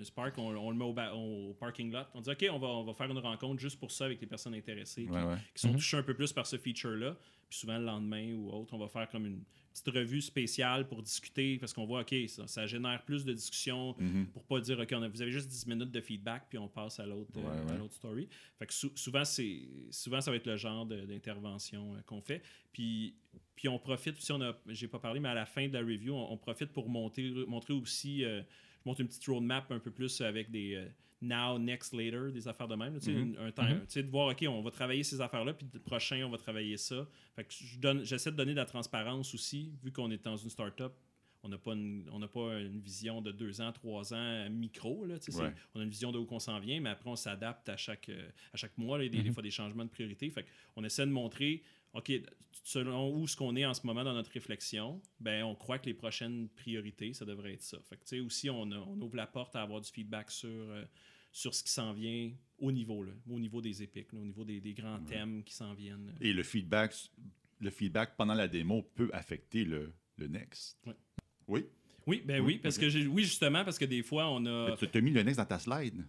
un 0.00 0.04
spark, 0.04 0.36
on, 0.38 0.48
on 0.56 0.70
le 0.70 0.76
met 0.76 0.84
au, 0.84 0.92
ba- 0.92 1.14
au 1.14 1.54
parking 1.54 1.92
lot. 1.92 2.06
On 2.14 2.20
dit, 2.20 2.30
OK, 2.30 2.46
on 2.50 2.58
va, 2.58 2.68
on 2.68 2.84
va 2.84 2.94
faire 2.94 3.10
une 3.10 3.18
rencontre 3.18 3.60
juste 3.60 3.78
pour 3.78 3.90
ça 3.90 4.06
avec 4.06 4.20
les 4.20 4.26
personnes 4.26 4.54
intéressées 4.54 5.04
qui, 5.04 5.10
Ouais, 5.10 5.22
ouais. 5.22 5.36
qui 5.54 5.60
sont 5.62 5.68
Mhm. 5.68 5.76
touchées 5.76 5.96
un 5.98 6.02
peu 6.02 6.14
plus 6.14 6.32
par 6.32 6.46
ce 6.46 6.56
feature-là. 6.56 7.16
Puis 7.48 7.58
souvent, 7.58 7.78
le 7.78 7.84
lendemain 7.84 8.32
ou 8.34 8.50
autre, 8.50 8.74
on 8.74 8.78
va 8.78 8.88
faire 8.88 9.08
comme 9.08 9.26
une 9.26 9.42
petite 9.82 9.94
revue 9.94 10.20
spéciale 10.20 10.86
pour 10.88 11.02
discuter 11.02 11.58
parce 11.58 11.72
qu'on 11.72 11.84
voit, 11.86 12.00
OK, 12.00 12.14
ça, 12.28 12.46
ça 12.46 12.66
génère 12.66 13.04
plus 13.04 13.24
de 13.24 13.32
discussions 13.32 13.94
Mhm. 13.98 14.26
pour 14.32 14.44
pas 14.44 14.60
dire, 14.60 14.78
OK, 14.78 14.88
on 14.92 15.02
a- 15.02 15.08
vous 15.08 15.22
avez 15.22 15.30
juste 15.30 15.48
10 15.48 15.66
minutes 15.66 15.90
de 15.90 16.00
feedback, 16.00 16.46
puis 16.48 16.58
on 16.58 16.68
passe 16.68 16.98
à 17.00 17.06
l'autre 17.06 17.30
euh, 17.36 17.42
Ouais, 17.82 17.88
story. 17.90 18.28
Fait 18.58 18.66
que 18.66 18.72
sou- 18.74 18.92
souvent, 18.94 19.24
c'est 19.24 19.60
souvent, 19.90 20.20
ça 20.20 20.30
va 20.30 20.36
être 20.36 20.46
le 20.46 20.56
genre 20.56 20.86
d'intervention 20.86 21.94
euh, 21.94 22.00
qu'on 22.06 22.20
fait. 22.20 22.42
Puis, 22.72 23.14
puis 23.54 23.68
on 23.68 23.78
profite, 23.78 24.16
si 24.20 24.32
on 24.32 24.40
a, 24.42 24.56
j'ai 24.68 24.88
pas 24.88 24.98
parlé, 24.98 25.20
mais 25.20 25.28
à 25.28 25.34
la 25.34 25.46
fin 25.46 25.66
de 25.68 25.72
la 25.72 25.80
review, 25.80 26.14
on, 26.14 26.32
on 26.32 26.36
profite 26.36 26.72
pour 26.72 26.88
monter, 26.88 27.30
montrer 27.46 27.72
aussi, 27.74 28.24
euh, 28.24 28.40
je 28.42 28.88
montre 28.88 29.00
une 29.00 29.08
petite 29.08 29.26
roadmap 29.26 29.70
un 29.72 29.78
peu 29.78 29.90
plus 29.90 30.20
avec 30.20 30.50
des 30.50 30.74
now, 31.22 31.58
next, 31.58 31.92
later, 31.94 32.30
des 32.32 32.46
affaires 32.48 32.68
de 32.68 32.74
même. 32.76 32.94
tu 32.98 33.06
sais, 33.06 33.12
Mhm. 33.12 33.22
une- 33.22 33.38
un 33.38 33.50
temps, 33.50 33.66
tu 33.66 33.74
sais, 33.88 34.02
de 34.02 34.10
voir, 34.10 34.28
OK, 34.28 34.44
on 34.48 34.60
va 34.62 34.70
travailler 34.70 35.02
ces 35.02 35.20
affaires-là, 35.20 35.54
puis 35.54 35.66
le 35.72 35.80
prochain, 35.80 36.22
on 36.26 36.30
va 36.30 36.38
travailler 36.38 36.76
ça. 36.76 37.06
Fait 37.34 37.44
que 37.44 37.52
je 37.52 37.78
donne- 37.78 38.04
j'essaie 38.04 38.30
de 38.30 38.36
donner 38.36 38.52
de 38.52 38.56
la 38.58 38.66
transparence 38.66 39.34
aussi, 39.34 39.72
vu 39.82 39.92
qu'on 39.92 40.10
est 40.10 40.22
dans 40.22 40.36
une 40.36 40.50
startup. 40.50 40.92
On 41.42 41.48
n'a 41.48 41.58
pas, 41.58 41.74
une, 41.74 42.08
on 42.12 42.18
pas 42.26 42.58
une 42.58 42.80
vision 42.80 43.22
de 43.22 43.30
deux 43.30 43.60
ans, 43.60 43.70
trois 43.70 44.12
ans 44.12 44.50
micro. 44.50 45.04
Là, 45.04 45.14
Ouais. 45.14 45.54
On 45.74 45.80
a 45.80 45.84
une 45.84 45.90
vision 45.90 46.10
de 46.10 46.18
où 46.18 46.26
on 46.28 46.40
s'en 46.40 46.58
vient, 46.58 46.80
mais 46.80 46.88
après, 46.90 47.08
on 47.08 47.14
s'adapte 47.14 47.68
à 47.68 47.76
chaque, 47.76 48.08
euh, 48.08 48.28
à 48.52 48.56
chaque 48.56 48.76
mois. 48.76 48.98
Il 48.98 49.04
y 49.04 49.06
a 49.06 49.10
des, 49.10 49.22
des 49.22 49.32
fois 49.32 49.42
des 49.44 49.50
changements 49.52 49.84
de 49.84 49.90
priorité. 49.90 50.28
Fait 50.30 50.44
on 50.74 50.82
essaie 50.82 51.06
de 51.06 51.12
montrer, 51.12 51.62
OK, 51.96 52.12
selon 52.62 53.14
où 53.16 53.26
ce 53.26 53.36
qu'on 53.36 53.54
est 53.56 53.64
en 53.64 53.74
ce 53.74 53.86
moment 53.86 54.04
dans 54.04 54.12
notre 54.14 54.30
réflexion, 54.32 55.00
ben, 55.20 55.44
on 55.44 55.54
croit 55.54 55.78
que 55.78 55.86
les 55.86 55.94
prochaines 55.94 56.48
priorités, 56.48 57.12
ça 57.14 57.24
devrait 57.24 57.54
être 57.54 57.62
ça. 57.62 57.78
Fait 57.88 57.96
que, 57.96 58.02
tu 58.02 58.08
sais, 58.16 58.20
aussi, 58.20 58.50
on, 58.50 58.70
a- 58.72 58.78
on 58.78 59.00
ouvre 59.00 59.16
la 59.16 59.26
porte 59.26 59.54
à 59.56 59.62
avoir 59.62 59.80
du 59.80 59.90
feedback 59.90 60.30
sur, 60.30 60.48
euh, 60.50 60.84
sur 61.32 61.54
ce 61.54 61.62
qui 61.62 61.70
s'en 61.70 61.92
vient 61.92 62.30
au 62.58 62.72
niveau, 62.72 63.02
là, 63.02 63.12
au 63.30 63.38
niveau 63.38 63.60
des 63.60 63.82
épiques, 63.82 64.12
là, 64.12 64.20
au 64.20 64.24
niveau 64.24 64.44
des, 64.44 64.60
des 64.60 64.72
grands 64.72 64.98
thèmes 65.00 65.42
qui 65.44 65.54
s'en 65.54 65.74
viennent. 65.74 66.14
Et 66.20 66.32
le 66.32 66.42
feedback, 66.42 66.94
le 67.60 67.70
feedback 67.70 68.16
pendant 68.16 68.34
la 68.34 68.48
démo 68.48 68.82
peut 68.94 69.10
affecter 69.12 69.64
le, 69.64 69.92
le 70.16 70.26
next. 70.26 70.78
Ouais. 70.86 70.94
Oui? 71.48 71.66
Oui, 72.06 72.22
ben 72.24 72.40
Oui, 72.40 72.54
oui, 72.54 72.58
parce 72.62 72.78
que 72.78 73.06
oui, 73.08 73.24
justement, 73.24 73.64
parce 73.64 73.78
que 73.78 73.84
des 73.84 74.02
fois, 74.02 74.30
on 74.30 74.44
a. 74.46 74.76
Tu 74.76 74.86
as 74.96 75.00
mis 75.00 75.10
le 75.10 75.22
next 75.22 75.38
dans 75.38 75.44
ta 75.44 75.58
slide. 75.58 76.04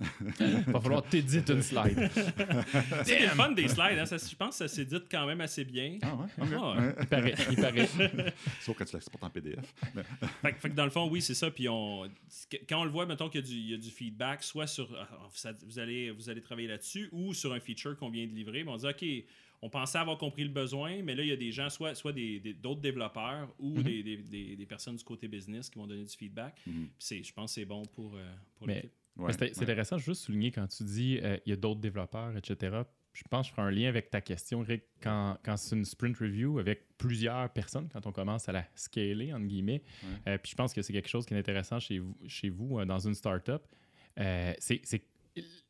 Va 0.66 0.80
falloir 0.80 1.02
t'éditer 1.02 1.52
une 1.52 1.62
slide. 1.62 2.10
C'est 3.04 3.20
le 3.20 3.28
fun 3.28 3.52
des 3.52 3.68
slides, 3.68 3.98
hein, 3.98 4.06
ça- 4.06 4.16
je 4.16 4.34
pense 4.34 4.50
que 4.58 4.66
ça 4.66 4.68
s'édite 4.68 5.04
quand 5.10 5.26
même 5.26 5.40
assez 5.40 5.64
bien. 5.64 5.98
Ah 6.02 6.14
ouais? 6.16 6.26
Ah, 6.56 6.74
Ouais. 6.76 6.94
Il 7.00 7.06
paraît. 7.06 7.34
Il 7.50 7.56
paraît. 7.56 7.88
Sauf 8.60 8.76
quand 8.76 8.84
tu 8.84 8.94
l'exportes 8.96 9.22
en 9.24 9.30
PDF. 9.30 9.74
Mais- 9.94 10.02
Fait, 10.42 10.52
que- 10.54 10.58
fait 10.60 10.70
que 10.70 10.74
dans 10.74 10.84
le 10.84 10.90
fond, 10.90 11.08
oui, 11.10 11.20
c'est 11.22 11.34
ça. 11.34 11.50
Puis 11.50 11.68
on, 11.68 12.08
quand 12.68 12.80
on 12.80 12.84
le 12.84 12.90
voit, 12.90 13.06
mettons 13.06 13.28
qu'il 13.28 13.40
y, 13.40 13.44
a 13.44 13.46
du- 13.46 13.54
il 13.54 13.70
y 13.70 13.74
a 13.74 13.78
du 13.78 13.90
feedback, 13.90 14.42
soit 14.42 14.66
sur 14.66 14.88
ah, 14.98 15.08
ça- 15.34 15.52
vous, 15.66 15.78
allez, 15.78 16.10
vous 16.10 16.30
allez 16.30 16.40
travailler 16.40 16.68
là-dessus, 16.68 17.08
ou 17.12 17.34
sur 17.34 17.52
un 17.52 17.60
feature 17.60 17.96
qu'on 17.96 18.10
vient 18.10 18.26
de 18.26 18.32
livrer. 18.32 18.64
ben 18.64 18.72
on 18.72 18.76
dit 18.76 18.86
OK, 18.86 19.04
on 19.62 19.68
pensait 19.68 19.98
avoir 19.98 20.16
compris 20.16 20.44
le 20.44 20.48
besoin, 20.50 21.02
mais 21.02 21.14
là, 21.14 21.22
il 21.22 21.28
y 21.28 21.32
a 21.32 21.36
des 21.36 21.52
gens, 21.52 21.68
soit, 21.68 21.94
soit 21.94 22.12
des, 22.12 22.40
des- 22.40 22.54
d'autres 22.54 22.80
développeurs 22.80 23.54
ou 23.58 23.76
Mhm. 23.76 23.82
des, 23.82 24.02
des- 24.02 24.16
des- 24.16 24.56
des 24.56 24.66
personnes 24.66 24.96
du 24.96 25.04
côté 25.04 25.28
business 25.28 25.68
qui 25.68 25.78
vont 25.78 25.86
donner 25.86 26.04
du 26.04 26.16
feedback. 26.16 26.54
Mhm. 26.66 26.72
Puis 26.86 26.90
c'est, 26.98 27.22
je 27.22 27.32
pense 27.34 27.50
que 27.50 27.54
c'est 27.60 27.66
bon 27.66 27.82
pour, 27.84 28.14
euh, 28.16 28.24
pour 28.56 28.66
l'équipe. 28.76 28.90
Ouais, 29.20 29.32
c'est 29.32 29.56
ouais. 29.56 29.62
intéressant 29.62 29.98
juste 29.98 30.22
souligner 30.22 30.50
quand 30.50 30.66
tu 30.66 30.84
dis 30.84 31.18
euh, 31.22 31.36
il 31.46 31.50
y 31.50 31.52
a 31.52 31.56
d'autres 31.56 31.80
développeurs, 31.80 32.36
etc. 32.36 32.82
Je 33.12 33.22
pense 33.28 33.46
que 33.46 33.50
je 33.50 33.54
ferai 33.54 33.66
un 33.66 33.70
lien 33.70 33.88
avec 33.88 34.10
ta 34.10 34.20
question, 34.20 34.60
Rick, 34.60 34.84
quand, 35.02 35.36
quand 35.44 35.56
c'est 35.56 35.74
une 35.74 35.84
sprint 35.84 36.16
review 36.18 36.58
avec 36.58 36.96
plusieurs 36.96 37.50
personnes, 37.52 37.88
quand 37.92 38.06
on 38.06 38.12
commence 38.12 38.48
à 38.48 38.52
la 38.52 38.64
scaler, 38.74 39.32
entre 39.32 39.46
guillemets. 39.46 39.82
Ouais. 40.02 40.32
Euh, 40.32 40.38
puis 40.38 40.52
je 40.52 40.56
pense 40.56 40.72
que 40.72 40.80
c'est 40.82 40.92
quelque 40.92 41.08
chose 41.08 41.26
qui 41.26 41.34
est 41.34 41.38
intéressant 41.38 41.80
chez 41.80 41.98
vous, 41.98 42.16
chez 42.26 42.48
vous 42.48 42.78
euh, 42.78 42.84
dans 42.84 43.00
une 43.00 43.14
startup. 43.14 43.62
C'est 44.16 45.02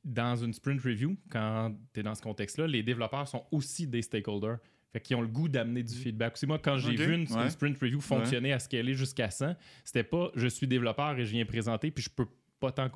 dans 0.04 0.36
une 0.36 0.52
sprint 0.52 0.80
review, 0.82 1.16
quand 1.30 1.76
tu 1.92 2.00
es 2.00 2.02
dans 2.02 2.14
ce 2.14 2.22
contexte-là, 2.22 2.66
les 2.66 2.82
développeurs 2.82 3.28
sont 3.28 3.44
aussi 3.50 3.86
des 3.86 4.02
stakeholders. 4.02 4.58
Fait 4.92 5.00
qu'ils 5.00 5.14
ont 5.16 5.20
le 5.20 5.28
goût 5.28 5.48
d'amener 5.48 5.84
du 5.84 5.94
feedback. 5.94 6.32
Aussi, 6.32 6.46
moi, 6.46 6.58
quand 6.58 6.76
j'ai 6.78 6.96
vu 6.96 7.14
une, 7.14 7.30
ouais. 7.32 7.44
une 7.44 7.50
sprint 7.50 7.78
review 7.78 8.00
fonctionner 8.00 8.52
à 8.52 8.58
scaler 8.58 8.94
jusqu'à 8.94 9.30
100, 9.30 9.54
c'était 9.84 10.02
pas 10.02 10.32
je 10.34 10.48
suis 10.48 10.66
développeur 10.66 11.16
et 11.16 11.24
je 11.24 11.30
viens 11.30 11.44
présenter, 11.44 11.92
puis 11.92 12.02
je 12.02 12.10
peux 12.10 12.26
pas 12.60 12.70
tant 12.72 12.88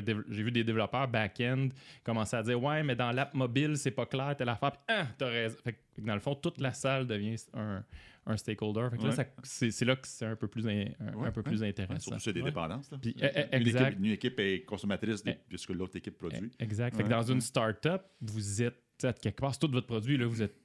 dév- 0.00 0.24
J'ai 0.30 0.42
vu 0.42 0.50
des 0.52 0.64
développeurs 0.64 1.08
back-end 1.08 1.68
commencer 2.04 2.36
à 2.36 2.42
dire 2.42 2.62
Ouais, 2.62 2.82
mais 2.82 2.94
dans 2.96 3.10
l'app 3.12 3.34
mobile, 3.34 3.76
c'est 3.76 3.90
pas 3.90 4.06
clair, 4.06 4.34
telle 4.36 4.48
affaire. 4.48 4.72
Puis, 4.72 4.80
ah, 4.88 5.06
t'as 5.18 5.28
raison. 5.28 5.56
Fait 5.62 5.72
que, 5.74 6.00
dans 6.00 6.14
le 6.14 6.20
fond, 6.20 6.34
toute 6.34 6.60
la 6.60 6.72
salle 6.72 7.06
devient 7.06 7.36
un, 7.54 7.84
un 8.26 8.36
stakeholder. 8.36 8.88
Fait 8.90 8.96
que 8.98 9.02
là, 9.02 9.08
Ouais. 9.16 9.26
c'est 9.42 9.70
c'est 9.70 9.84
là 9.84 9.96
que 9.96 10.06
c'est 10.08 10.24
un 10.26 10.36
peu 10.36 10.48
plus, 10.48 10.66
in- 10.66 10.86
un, 11.00 11.14
Ouais, 11.14 11.28
un 11.28 11.32
peu 11.32 11.40
ouais. 11.40 11.44
plus 11.44 11.62
intéressant. 11.62 12.00
surtout 12.00 12.20
sur 12.20 12.32
des 12.32 12.42
dépendances. 12.42 12.90
là. 12.90 12.98
Puis, 13.02 13.14
eh, 13.20 13.26
eh, 13.52 13.56
Une, 13.58 13.66
équipe, 13.68 13.98
une 13.98 14.04
équipe 14.12 14.40
est 14.40 14.64
consommatrice 14.64 15.22
de, 15.24 15.30
Eh. 15.32 15.38
de 15.52 15.56
ce 15.56 15.66
que 15.66 15.72
l'autre 15.72 15.96
équipe 15.96 16.16
produit. 16.16 16.50
Exact. 16.58 16.96
Fait 16.96 17.02
que 17.02 17.08
dans 17.08 17.22
une 17.22 17.40
startup, 17.40 18.02
vous 18.22 18.62
êtes, 18.62 18.80
quelque 19.20 19.40
part, 19.40 19.52
c'est 19.54 19.60
tout 19.60 19.70
votre 19.70 19.86
produit. 19.88 20.16
Là, 20.16 20.26
vous 20.26 20.42
êtes 20.42 20.56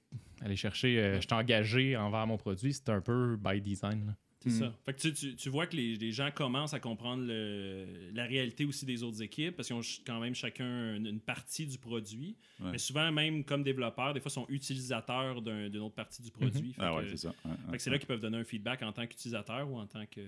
allé 0.41 0.55
chercher, 0.55 0.99
euh, 0.99 1.15
je 1.15 1.21
suis 1.27 1.33
engagé 1.33 1.97
envers 1.97 2.25
mon 2.27 2.37
produit. 2.37 2.73
C'est 2.73 2.89
un 2.89 3.01
peu 3.01 3.37
by 3.37 3.59
design. 3.59 4.05
là. 4.07 4.13
C'est 4.41 4.51
Mhm. 4.51 4.59
ça. 4.59 4.73
Fait 4.85 4.93
que 4.93 4.99
tu, 5.01 5.13
tu- 5.13 5.35
tu 5.35 5.49
vois 5.49 5.67
que 5.67 5.75
les, 5.75 5.95
les 5.97 6.11
gens 6.13 6.29
commencent 6.33 6.73
à 6.73 6.79
comprendre 6.79 7.23
le- 7.25 7.85
la 8.13 8.23
réalité 8.25 8.63
aussi 8.63 8.85
des 8.85 9.03
autres 9.03 9.21
équipes 9.21 9.55
parce 9.57 9.67
qu'ils 9.67 9.75
ont 9.75 9.81
quand 10.07 10.21
même 10.21 10.33
chacun 10.33 10.95
une, 10.95 11.07
une 11.07 11.19
partie 11.19 11.65
du 11.67 11.77
produit. 11.77 12.37
Ouais. 12.61 12.71
Mais 12.71 12.77
souvent, 12.77 13.11
même 13.11 13.43
comme 13.43 13.63
développeurs, 13.63 14.13
des 14.13 14.21
fois, 14.21 14.31
sont 14.31 14.45
utilisateurs 14.47 15.41
d'un- 15.41 15.67
d'une 15.69 15.81
autre 15.81 15.95
partie 15.95 16.21
du 16.21 16.31
produit. 16.31 16.71
Fait 16.71 16.81
Ah 16.81 16.95
ouais, 16.95 17.07
c'est 17.09 17.17
ça. 17.17 17.33
Ouais, 17.43 17.51
fait 17.71 17.77
que 17.77 17.83
c'est 17.83 17.89
là 17.89 17.97
qu'ils 17.97 18.07
peuvent 18.07 18.21
donner 18.21 18.37
un 18.37 18.43
feedback 18.45 18.81
en 18.83 18.93
tant 18.93 19.05
qu'utilisateur 19.07 19.69
ou 19.69 19.77
en 19.77 19.87
tant 19.87 20.05
que. 20.05 20.21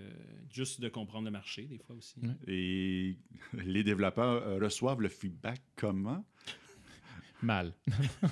juste 0.54 0.82
de 0.82 0.90
comprendre 0.90 1.24
le 1.26 1.32
marché, 1.32 1.64
des 1.64 1.78
fois 1.78 1.96
aussi. 1.96 2.16
Et 2.48 3.16
les 3.66 3.84
développeurs 3.84 4.44
euh, 4.46 4.60
reçoivent 4.60 5.02
le 5.02 5.08
feedback 5.10 5.62
comment? 5.78 6.26
Mal. 7.42 7.74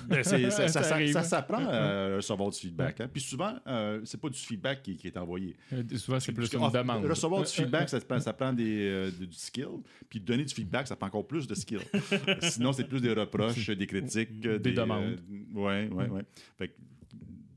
Ben, 0.08 0.22
ça, 0.22 0.38
ça, 0.50 0.68
Ça 0.68 0.82
ça- 0.82 0.94
arrive. 0.94 1.12
ça 1.12 1.22
s'apprend 1.22 1.64
à 1.68 2.16
recevoir 2.16 2.50
du 2.50 2.58
feedback. 2.58 3.00
hein. 3.00 3.08
Puis 3.12 3.22
souvent, 3.22 3.54
euh, 3.66 4.00
c'est 4.04 4.20
pas 4.20 4.28
du 4.28 4.38
feedback 4.38 4.82
qui, 4.82 4.96
qui 4.96 5.06
est 5.08 5.16
envoyé. 5.16 5.56
Euh, 5.72 5.82
Souvent, 5.96 6.20
c'est 6.20 6.32
plus 6.32 6.52
une 6.52 6.60
ah, 6.62 6.70
demande. 6.72 7.04
Recevoir 7.06 7.42
du 7.42 7.48
Euh, 7.48 7.50
feedback, 7.52 7.88
ça, 7.88 8.00
prend- 8.00 8.20
ça 8.20 8.32
prend 8.32 8.52
des, 8.52 8.88
euh, 8.88 9.10
du 9.10 9.32
skill. 9.32 9.66
Puis 10.08 10.20
donner 10.20 10.44
du 10.44 10.54
feedback, 10.54 10.86
ça 10.86 10.96
prend 10.96 11.06
encore 11.08 11.26
plus 11.26 11.46
de 11.46 11.54
skill. 11.54 11.80
Sinon, 12.42 12.72
c'est 12.72 12.84
plus 12.84 13.00
des 13.00 13.12
reproches, 13.12 13.68
des 13.70 13.86
critiques. 13.86 14.46
euh, 14.46 14.58
Des 14.58 14.72
demandes. 14.72 15.18
Oui, 15.54 15.88
oui, 15.90 16.04
oui. 16.10 16.66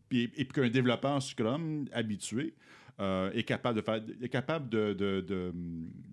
Puis, 0.10 0.24
et 0.36 0.46
puis 0.46 0.48
qu'un 0.48 0.70
développeur 0.70 1.22
Scrum 1.22 1.86
habitué 1.92 2.54
euh, 3.00 3.32
est 3.34 3.44
capable 3.44 3.80
de 3.80 3.86
faire, 3.86 4.02
est 4.22 4.30
capable 4.30 4.70
de, 4.70 4.94
de, 4.94 5.22
de, 5.22 5.54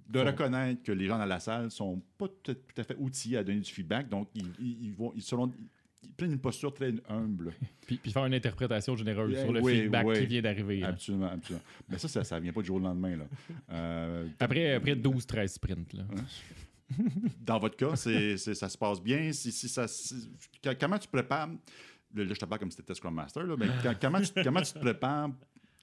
de 0.09 0.19
reconnaître 0.21 0.83
que 0.83 0.93
les 0.93 1.07
gens 1.07 1.19
dans 1.19 1.27
la 1.27 1.41
salle 1.41 1.71
sont 1.71 2.01
pas 2.19 2.27
tout 2.43 2.53
à, 2.53 2.55
tout 2.55 2.81
à 2.81 2.85
fait 2.85 2.97
outillés 2.99 3.37
à 3.39 3.45
donner 3.45 3.61
du 3.61 3.71
feedback. 3.71 4.09
Donc, 4.09 4.29
ils, 4.35 4.51
ils, 4.59 4.85
ils 4.87 4.93
vont, 4.95 5.13
ils, 5.15 5.23
seront, 5.23 5.53
ils 6.03 6.13
prennent 6.15 6.33
une 6.33 6.39
posture 6.41 6.73
très 6.73 6.93
humble. 7.09 7.53
Puis, 7.87 7.97
puis 7.99 8.13
faire 8.13 8.25
une 8.25 8.35
interprétation 8.35 8.97
généreuse 8.97 9.35
Eh, 9.37 9.43
sur 9.43 9.53
le 9.53 9.61
oui, 9.61 9.81
feedback 9.83 10.07
oui. 10.07 10.19
qui 10.21 10.27
vient 10.27 10.43
d'arriver. 10.43 10.81
là. 10.81 10.89
Absolument, 10.89 11.31
absolument. 11.31 11.63
Mais 11.89 11.99
ça, 11.99 12.09
ça, 12.09 12.25
ça 12.25 12.39
vient 12.41 12.53
pas 12.53 12.61
du 12.63 12.69
jour 12.69 12.77
au 12.77 12.81
lendemain. 12.81 13.17
Là. 13.17 13.25
Euh, 13.73 14.29
Après, 14.41 14.75
après 14.75 14.95
12-13 14.95 15.49
sprints. 15.49 15.93
Là. 15.95 16.05
dans 17.45 17.59
votre 17.59 17.77
cas, 17.77 17.95
c'est, 17.97 18.37
c'est- 18.37 18.55
ça 18.55 18.69
se 18.69 18.77
passe 18.79 19.01
bien. 19.03 19.33
Si, 19.33 19.53
si 19.53 19.69
ça, 19.69 19.87
si- 19.87 20.31
comment 20.81 20.99
tu 20.99 21.09
prépares. 21.09 21.49
Là, 22.13 22.25
là, 22.25 22.35
je 22.35 22.39
te 22.41 22.45
parle 22.45 22.59
comme 22.59 22.71
si 22.71 22.77
tu 22.79 22.83
étais 22.83 22.95
Scrum 22.95 23.15
Master, 23.15 23.45
là, 23.45 23.55
mais 23.57 23.67
quand- 23.83 23.95
comment, 24.01 24.21
tu, 24.21 24.31
comment 24.43 24.63
tu 24.63 24.73
te 24.73 24.79
prépares. 24.81 25.31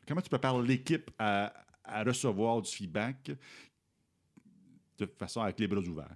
Comment 0.07 0.21
tu 0.21 0.29
prépares 0.29 0.61
l'équipe 0.61 1.11
à, 1.19 1.53
à 1.83 2.03
recevoir 2.03 2.61
du 2.61 2.71
feedback 2.71 3.31
de 4.97 5.05
façon 5.05 5.41
avec 5.41 5.59
les 5.59 5.67
bras 5.67 5.81
ouverts? 5.81 6.15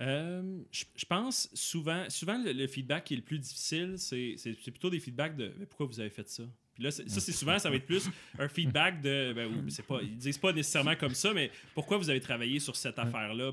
Euh, 0.00 0.62
je 0.70 0.84
je 0.96 1.04
pense 1.04 1.50
souvent, 1.52 2.08
souvent 2.08 2.42
le, 2.42 2.52
le 2.52 2.66
feedback 2.66 3.04
qui 3.04 3.14
est 3.14 3.18
le 3.18 3.22
plus 3.22 3.38
difficile, 3.38 3.96
c'est 3.98 4.36
plutôt 4.54 4.88
des 4.88 5.00
feedbacks 5.00 5.36
de 5.36 5.52
Mais 5.58 5.66
pourquoi 5.66 5.86
vous 5.86 6.00
avez 6.00 6.10
fait 6.10 6.28
ça? 6.28 6.44
Puis 6.74 6.84
là, 6.84 6.90
ça, 6.90 7.02
c'est 7.06 7.32
souvent, 7.32 7.58
ça 7.58 7.68
va 7.68 7.76
être 7.76 7.84
plus 7.84 8.08
un 8.38 8.48
feedback 8.48 9.02
de. 9.02 9.32
Ben, 9.34 9.68
c'est 9.68 9.84
pas, 9.84 10.00
ils 10.00 10.16
disent 10.16 10.38
pas 10.38 10.52
nécessairement 10.52 10.96
comme 10.96 11.14
ça, 11.14 11.34
mais 11.34 11.50
pourquoi 11.74 11.98
vous 11.98 12.08
avez 12.08 12.20
travaillé 12.20 12.58
sur 12.60 12.76
cette 12.76 12.98
affaire-là? 12.98 13.52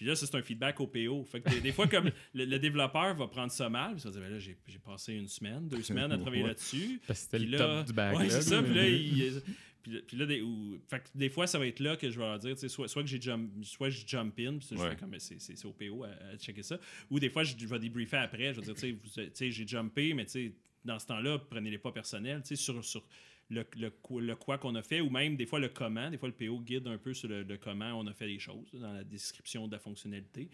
Puis- 0.00 0.06
là, 0.08 0.16
ça, 0.16 0.26
c'est 0.26 0.36
un 0.36 0.42
feedback 0.42 0.80
au 0.80 0.86
PO. 0.86 1.24
Fait 1.24 1.40
que 1.40 1.50
des, 1.50 1.60
des 1.60 1.72
fois, 1.72 1.86
comme 1.86 2.10
le, 2.34 2.44
le 2.46 2.58
développeur 2.58 3.14
va 3.14 3.26
prendre 3.28 3.52
ça 3.52 3.68
mal, 3.68 3.92
puis 3.96 4.02
il 4.02 4.04
va 4.04 4.10
dire 4.10 4.20
Ben 4.20 4.32
là, 4.32 4.38
j'ai 4.38 4.56
passé 4.84 5.12
une 5.14 5.28
semaine, 5.28 5.68
deux 5.68 5.82
semaines 5.82 6.10
à 6.12 6.18
travailler 6.18 6.42
là-dessus. 6.46 7.00
Parce 7.06 7.20
que 7.20 7.24
c'était 7.26 7.38
Puis 7.38 7.46
le 7.46 7.58
là, 7.58 7.84
top 7.84 7.94
du. 7.94 8.00
Ouais, 8.18 8.30
c'est 8.30 8.42
ça. 8.42 8.62
Puis 8.62 8.74
là, 8.74 8.88
il- 8.88 9.42
puis 9.82 9.92
là- 9.92 10.00
puis 10.06 10.16
là, 10.18 10.26
des, 10.26 10.42
ou- 10.42 10.78
fait 10.90 10.98
que 11.00 11.04
des 11.14 11.30
fois, 11.30 11.46
ça 11.46 11.58
va 11.58 11.66
être 11.66 11.80
là 11.80 11.96
que 11.96 12.10
je 12.10 12.18
vais 12.18 12.24
leur 12.26 12.38
dire, 12.38 12.54
tu 12.54 12.60
sais, 12.60 12.68
soit, 12.68 12.86
soit 12.88 13.02
que 13.02 13.08
j'ai 13.08 13.20
jump, 13.20 13.50
soit 13.64 13.88
je 13.88 14.06
jump 14.06 14.38
in, 14.38 14.58
puis 14.58 14.66
ça, 14.66 14.76
je 14.76 14.80
fais 14.90 14.96
comme, 14.96 15.10
ben, 15.10 15.18
c'est 15.20 15.64
au 15.64 15.72
PO 15.72 16.04
à, 16.04 16.08
à 16.32 16.36
checker 16.36 16.62
ça. 16.62 16.78
Ou 17.10 17.18
des 17.18 17.30
fois, 17.30 17.44
je, 17.44 17.54
je 17.58 17.66
vais 17.66 17.78
débriefer 17.78 18.18
après, 18.18 18.52
je 18.52 18.60
vais 18.60 18.66
dire, 18.66 18.74
tu 18.74 18.80
sais, 18.80 18.92
vous- 18.92 19.08
tu 19.08 19.30
sais, 19.32 19.50
j'ai 19.50 19.66
jumpé, 19.66 20.12
mais 20.14 20.26
tu 20.26 20.32
sais, 20.32 20.52
dans 20.84 20.98
ce 20.98 21.06
temps-là, 21.06 21.38
prenez-les 21.38 21.78
pas 21.78 21.92
personnels, 21.92 22.40
tu 22.42 22.48
sais, 22.48 22.56
sur, 22.56 22.84
sur 22.84 23.02
le, 23.50 23.64
le, 23.76 23.90
quoi- 23.90 24.22
le 24.22 24.36
quoi 24.36 24.58
qu'on 24.58 24.74
a 24.76 24.82
fait, 24.82 25.00
ou 25.00 25.10
même 25.10 25.36
des 25.36 25.44
fois 25.46 25.58
le 25.58 25.68
comment. 25.68 26.08
Des 26.10 26.16
fois, 26.18 26.28
le 26.28 26.34
PO 26.34 26.60
guide 26.60 26.86
un 26.86 26.98
peu 26.98 27.12
sur 27.14 27.28
le, 27.28 27.42
le 27.42 27.56
comment 27.56 27.92
on 27.98 28.06
a 28.06 28.12
fait 28.12 28.26
les 28.28 28.38
choses, 28.38 28.68
dans 28.72 28.92
la 28.92 29.02
description 29.04 29.66
de 29.66 29.72
la 29.72 29.78
fonctionnalité. 29.80 30.48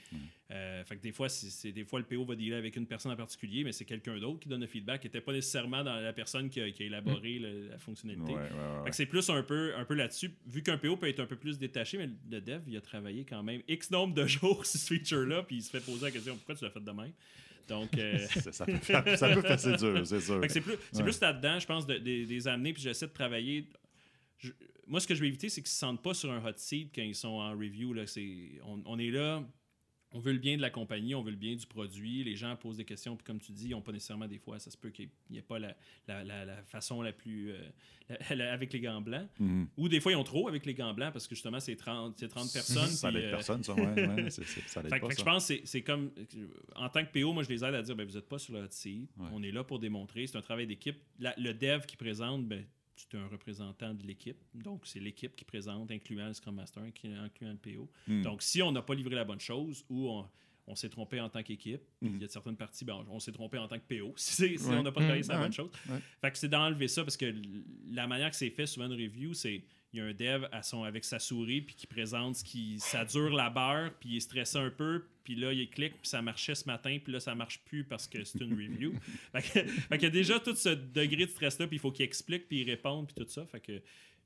Euh, 0.50 0.82
fait 0.84 0.96
que 0.96 1.02
des 1.02 1.12
fois, 1.12 1.28
c'est, 1.28 1.72
des 1.72 1.84
fois, 1.84 1.98
le 1.98 2.06
PO 2.06 2.24
va 2.24 2.34
dealer 2.34 2.56
avec 2.56 2.74
une 2.76 2.86
personne 2.86 3.12
en 3.12 3.16
particulier, 3.16 3.64
mais 3.64 3.72
c'est 3.72 3.84
quelqu'un 3.84 4.18
d'autre 4.18 4.40
qui 4.40 4.48
donne 4.48 4.60
le 4.62 4.66
feedback, 4.66 5.00
qui 5.02 5.06
n'était 5.08 5.20
pas 5.20 5.32
nécessairement 5.32 5.84
dans 5.84 5.96
la 6.00 6.12
personne 6.12 6.48
qui 6.48 6.60
a, 6.60 6.70
qui 6.70 6.82
a 6.84 6.86
élaboré 6.86 7.38
la 7.38 7.78
fonctionnalité. 7.78 8.32
Ouais, 8.32 8.38
ouais, 8.38 8.42
ouais, 8.42 8.48
Fait 8.50 8.80
ouais. 8.84 8.90
que 8.90 8.96
c'est 8.96 9.06
plus 9.06 9.28
un 9.28 9.42
peu, 9.42 9.74
un 9.76 9.84
peu 9.84 9.94
là-dessus. 9.94 10.30
Vu 10.46 10.62
qu'un 10.62 10.78
PO 10.78 10.96
peut 10.96 11.08
être 11.08 11.20
un 11.20 11.26
peu 11.26 11.36
plus 11.36 11.58
détaché, 11.58 11.98
mais 11.98 12.08
le 12.30 12.40
dev, 12.40 12.62
il 12.66 12.76
a 12.76 12.80
travaillé 12.80 13.24
quand 13.24 13.42
même 13.42 13.60
X 13.68 13.90
nombre 13.90 14.14
de 14.14 14.26
jours 14.26 14.64
sur 14.64 14.80
ce 14.80 14.86
feature-là, 14.94 15.42
puis 15.42 15.56
il 15.56 15.62
se 15.62 15.70
fait 15.70 15.84
poser 15.84 16.04
la 16.06 16.10
question 16.10 16.34
pourquoi 16.36 16.54
tu 16.54 16.64
l'as 16.64 16.70
fait 16.70 16.80
de 16.82 16.90
même? 16.90 17.12
Donc, 17.68 17.96
euh, 17.98 18.18
Ça, 18.42 18.52
ça 18.52 18.64
peut 18.64 18.76
faire, 18.76 19.18
ça 19.18 19.28
peut 19.34 19.40
faire 19.42 19.58
c'est 19.60 19.76
dur, 19.76 20.06
c'est 20.06 20.20
sûr. 20.20 20.40
c'est 20.48 20.60
plus, 20.60 20.72
Ouais. 20.94 21.02
plus 21.02 21.20
là-dedans, 21.20 21.58
je 21.58 21.66
pense, 21.66 21.86
de, 21.86 21.94
de- 21.94 22.00
de 22.00 22.28
les 22.28 22.48
amener, 22.48 22.72
puis 22.72 22.82
j'essaie 22.82 23.06
de 23.06 23.12
travailler. 23.12 23.68
Je- 24.38 24.52
moi, 24.86 25.00
ce 25.00 25.06
que 25.08 25.14
je 25.14 25.20
vais 25.20 25.26
éviter, 25.28 25.48
c'est 25.48 25.60
qu'ils 25.62 25.68
ne 25.68 25.72
se 25.72 25.78
sentent 25.78 26.02
pas 26.02 26.14
sur 26.14 26.30
un 26.30 26.38
hot 26.44 26.52
seat 26.56 26.92
quand 26.94 27.02
ils 27.02 27.14
sont 27.14 27.28
en 27.28 27.50
review. 27.52 27.92
Là. 27.92 28.04
On 28.84 28.98
est 28.98 29.10
là, 29.10 29.42
on 30.16 30.18
veut 30.18 30.32
le 30.32 30.38
bien 30.38 30.56
de 30.56 30.62
la 30.62 30.70
compagnie, 30.70 31.14
on 31.14 31.20
veut 31.22 31.30
le 31.30 31.36
bien 31.36 31.54
du 31.54 31.66
produit. 31.66 32.24
Les 32.24 32.36
gens 32.36 32.56
posent 32.56 32.78
des 32.78 32.84
questions, 32.86 33.16
puis 33.16 33.24
comme 33.24 33.38
tu 33.38 33.52
dis, 33.52 33.66
ils 33.66 33.70
n'ont 33.72 33.82
pas 33.82 33.92
nécessairement 33.92 34.26
des 34.26 34.38
fois, 34.38 34.58
ça 34.58 34.70
se 34.70 34.76
peut 34.78 34.88
qu'il 34.88 35.10
n'y 35.30 35.36
ait 35.36 35.42
pas 35.42 35.58
la, 35.58 35.76
la, 36.08 36.24
la- 36.24 36.44
la 36.46 36.62
façon 36.62 37.02
la 37.02 37.12
plus. 37.12 37.50
euh, 37.52 37.58
la- 38.34 38.52
avec 38.52 38.72
les 38.72 38.80
gants 38.80 39.00
blancs. 39.02 39.28
Mhm. 39.38 39.68
Ou 39.76 39.88
des 39.88 40.00
fois, 40.00 40.12
ils 40.12 40.16
ont 40.16 40.24
trop 40.24 40.48
avec 40.48 40.64
les 40.64 40.74
gants 40.74 40.94
blancs 40.94 41.12
parce 41.12 41.26
que 41.26 41.34
justement, 41.34 41.60
c'est 41.60 41.76
30, 41.76 42.14
c'est 42.18 42.28
30 42.28 42.50
personnes. 42.52 42.86
Ça 42.86 43.10
l'aide 43.10 43.24
euh, 43.24 43.30
personne, 43.32 43.62
ça. 43.62 43.74
Ouais, 43.74 43.82
ouais, 44.06 44.30
c'est- 44.30 44.44
c'est- 44.44 44.66
ça 44.68 44.80
l'aide 44.82 44.90
fait, 44.92 45.00
que- 45.00 45.04
pas, 45.04 45.08
fait 45.10 45.14
ça. 45.16 45.20
je 45.20 45.24
pense 45.24 45.48
que 45.48 45.54
c'est- 45.64 45.82
comme 45.82 46.10
en 46.76 46.88
tant 46.88 47.04
que 47.04 47.10
PO, 47.20 47.32
moi 47.32 47.42
je 47.42 47.48
les 47.50 47.64
aide 47.64 47.74
à 47.74 47.82
dire 47.82 47.94
ben, 47.96 48.06
vous 48.06 48.14
n'êtes 48.14 48.28
pas 48.28 48.38
sur 48.38 48.54
le 48.54 48.60
hot 48.62 48.68
seat. 48.70 49.08
Ouais. 49.18 49.26
On 49.32 49.42
est 49.42 49.52
là 49.52 49.64
pour 49.64 49.78
démontrer. 49.78 50.26
C'est 50.26 50.38
un 50.38 50.42
travail 50.42 50.66
d'équipe. 50.66 50.96
Le 51.18 51.52
dev 51.52 51.84
qui 51.86 51.96
présente, 51.96 52.46
ben, 52.46 52.64
c'est 52.96 53.16
un 53.16 53.26
représentant 53.28 53.94
de 53.94 54.02
l'équipe. 54.06 54.38
Donc 54.54 54.86
c'est 54.86 55.00
l'équipe 55.00 55.34
qui 55.36 55.44
présente, 55.44 55.90
incluant 55.90 56.26
le 56.26 56.34
Scrum 56.34 56.54
Master, 56.54 56.82
incluant 56.82 57.22
incluant 57.22 57.52
le 57.52 57.58
PO. 57.58 57.88
Hmm. 58.08 58.22
Donc 58.22 58.42
si 58.42 58.62
on 58.62 58.72
n'a 58.72 58.82
pas 58.82 58.94
livré 58.94 59.14
la 59.14 59.24
bonne 59.24 59.40
chose 59.40 59.84
ou 59.88 60.08
on, 60.08 60.26
on 60.68 60.74
s'est 60.74 60.88
trompé 60.88 61.20
en 61.20 61.28
tant 61.28 61.42
qu'équipe, 61.42 61.80
puis 62.00 62.10
il 62.14 62.20
y 62.20 62.24
a 62.24 62.28
certaines 62.28 62.56
parties, 62.56 62.84
ben, 62.84 63.04
on 63.08 63.20
s'est 63.20 63.32
trompé 63.32 63.56
en 63.58 63.68
tant 63.68 63.78
que 63.78 63.84
PO. 63.98 64.12
Si, 64.16 64.32
c'est- 64.34 64.56
si 64.58 64.66
Ouais. 64.68 64.76
on 64.76 64.82
n'a 64.82 64.90
pas 64.92 65.00
travaillé 65.00 65.22
sur 65.22 65.32
la 65.32 65.38
Ouais. 65.38 65.44
bonne 65.44 65.52
chose. 65.52 65.70
Fait 66.20 66.30
que 66.30 66.38
c'est 66.38 66.48
d'enlever 66.48 66.88
ça 66.88 67.04
parce 67.04 67.16
que 67.16 67.32
la 67.92 68.06
manière 68.06 68.30
que 68.30 68.36
c'est 68.36 68.50
fait, 68.50 68.66
souvent 68.66 68.86
une 68.86 68.92
review, 69.00 69.32
c'est 69.34 69.62
il 69.92 70.00
y 70.00 70.02
a 70.02 70.04
un 70.06 70.12
dev 70.12 70.46
à 70.52 70.62
son, 70.62 70.82
avec 70.82 71.04
sa 71.04 71.18
souris 71.18 71.62
puis 71.62 71.74
qui 71.74 71.86
présente 71.86 72.36
ce 72.36 72.44
qui 72.44 72.78
ça 72.80 73.04
dure 73.04 73.30
la 73.30 73.48
beurre 73.48 73.92
puis 73.98 74.10
il 74.10 74.16
est 74.16 74.20
stressé 74.20 74.58
un 74.58 74.68
peu 74.68 75.04
puis 75.24 75.36
là 75.36 75.52
il 75.54 75.70
clique 75.70 75.92
puis 76.02 76.08
ça 76.10 76.20
marchait 76.20 76.54
ce 76.56 76.66
matin 76.66 76.98
puis 77.02 77.12
là 77.12 77.20
ça 77.20 77.34
marche 77.34 77.60
plus 77.64 77.82
parce 77.84 78.06
que 78.06 78.22
c'est 78.24 78.40
une 78.40 78.52
review. 78.60 78.92
fait 79.32 79.42
que- 79.64 79.66
fait 79.68 80.04
a 80.04 80.10
déjà 80.10 80.38
tout 80.40 80.54
ce 80.54 80.70
degré 80.70 81.24
de 81.24 81.30
stress 81.30 81.58
là 81.60 81.66
puis 81.66 81.76
il 81.76 81.80
faut 81.80 81.92
qu'il 81.92 82.04
explique 82.04 82.46
puis 82.48 82.60
il 82.62 82.64
réponde 82.70 83.06
puis 83.06 83.24
tout 83.24 83.30
ça. 83.30 83.46
Fait 83.46 83.60
que 83.60 83.80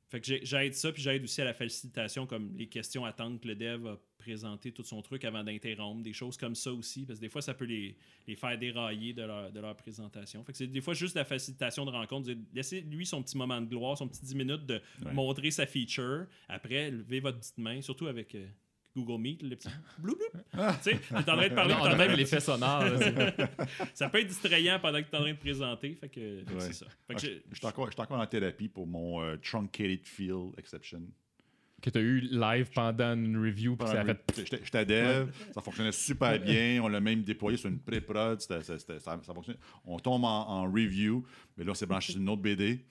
fait 0.09 0.20
que 0.20 0.44
j'aide 0.44 0.75
ça, 0.75 0.90
puis 0.90 1.00
j'aide 1.02 1.23
aussi 1.23 1.40
à 1.40 1.44
la 1.44 1.54
facilitation, 1.54 2.26
comme 2.26 2.52
les 2.56 2.66
questions 2.66 3.04
attendent 3.04 3.40
que 3.40 3.47
le 3.47 3.54
dev 3.54 3.87
a 3.87 4.00
présenté 4.20 4.70
tout 4.70 4.84
son 4.84 5.02
truc 5.02 5.24
avant 5.24 5.42
d'interrompre, 5.42 6.02
des 6.02 6.12
choses 6.12 6.36
comme 6.36 6.54
ça 6.54 6.72
aussi, 6.72 7.04
parce 7.06 7.18
que 7.18 7.24
des 7.24 7.28
fois, 7.30 7.42
ça 7.42 7.54
peut 7.54 7.64
les, 7.64 7.96
les 8.28 8.36
faire 8.36 8.56
dérailler 8.58 9.12
de 9.12 9.22
leur, 9.22 9.50
de 9.50 9.58
leur 9.60 9.74
présentation. 9.74 10.44
Fait 10.44 10.52
que 10.52 10.58
c'est 10.58 10.66
des 10.68 10.80
fois 10.80 10.94
juste 10.94 11.16
la 11.16 11.24
facilitation 11.24 11.84
de 11.84 11.90
rencontre, 11.90 12.30
laissez 12.54 12.82
lui 12.82 13.04
son 13.06 13.22
petit 13.22 13.36
moment 13.36 13.60
de 13.60 13.66
gloire, 13.66 13.98
son 13.98 14.06
petit 14.06 14.24
10 14.24 14.34
minutes 14.36 14.66
de 14.66 14.80
Ouais. 15.04 15.12
montrer 15.12 15.50
sa 15.50 15.66
feature. 15.66 16.26
Après, 16.48 16.90
levez 16.90 17.20
votre 17.20 17.38
petite 17.38 17.58
main, 17.58 17.80
surtout 17.80 18.06
avec 18.06 18.34
euh, 18.34 18.46
Google 18.96 19.20
Meet, 19.22 19.42
le 19.42 19.56
petit 19.56 19.68
bloup 19.98 20.16
bloup. 20.16 20.40
tu 20.52 20.58
sais, 20.82 20.98
t'es 20.98 21.14
en 21.16 21.22
train 21.22 21.48
de 21.48 21.54
parler, 21.54 21.74
t'es 21.74 21.80
en 21.80 21.94
train 21.94 22.06
de- 22.08 22.16
l'effet 22.16 22.40
sonore. 22.40 22.82
ça 23.94 24.08
peut 24.08 24.20
être 24.20 24.26
distrayant 24.28 24.78
pendant 24.80 25.02
que 25.02 25.08
tu 25.08 25.14
es 25.14 25.18
en 25.18 25.22
train 25.22 25.32
de 25.32 25.38
présenter. 25.38 25.94
Fait 25.94 26.08
que, 26.08 26.20
Ouais. 26.52 26.60
c'est 26.60 26.72
ça. 26.74 26.86
Fait 27.06 27.14
que 27.14 27.18
Ah, 27.18 27.22
Je 27.22 27.26
j'ai- 27.26 27.42
je 27.50 27.56
suis 27.56 27.66
encore, 27.66 27.86
je 27.86 27.92
suis 27.92 28.00
encore 28.02 28.20
en 28.20 28.26
thérapie 28.26 28.68
pour 28.68 28.86
mon 28.86 29.22
euh, 29.22 29.36
truncated 29.36 30.04
feel 30.04 30.50
exception. 30.58 31.02
Que 31.80 31.90
tu 31.90 31.99
as 31.99 32.02
eu 32.02 32.20
live 32.20 32.70
pendant 32.75 33.14
une 33.14 33.37
review, 33.37 33.76
puis 33.76 33.88
ça 33.88 34.00
a 34.00 34.04
fait. 34.04 34.20
J'étais 34.64 34.84
dev, 34.84 35.30
ça 35.54 35.60
fonctionnait 35.60 35.92
super 35.92 36.38
bien. 36.38 36.80
On 36.82 36.88
l'a 36.88 37.00
même 37.00 37.22
déployé 37.22 37.56
sur 37.56 37.68
une 37.68 37.78
pré-prod. 37.78 38.40
Ça, 38.40 38.62
ça 38.62 39.18
fonctionnait. 39.34 39.58
On 39.84 39.99
tombe 39.99 40.25
en, 40.25 40.49
en 40.49 40.62
review, 40.64 41.25
mais 41.56 41.64
là, 41.64 41.72
on 41.72 41.75
s'est 41.75 41.87
branché 41.87 42.12
sur 42.12 42.20
une 42.20 42.28
autre 42.28 42.42
BD. 42.42 42.84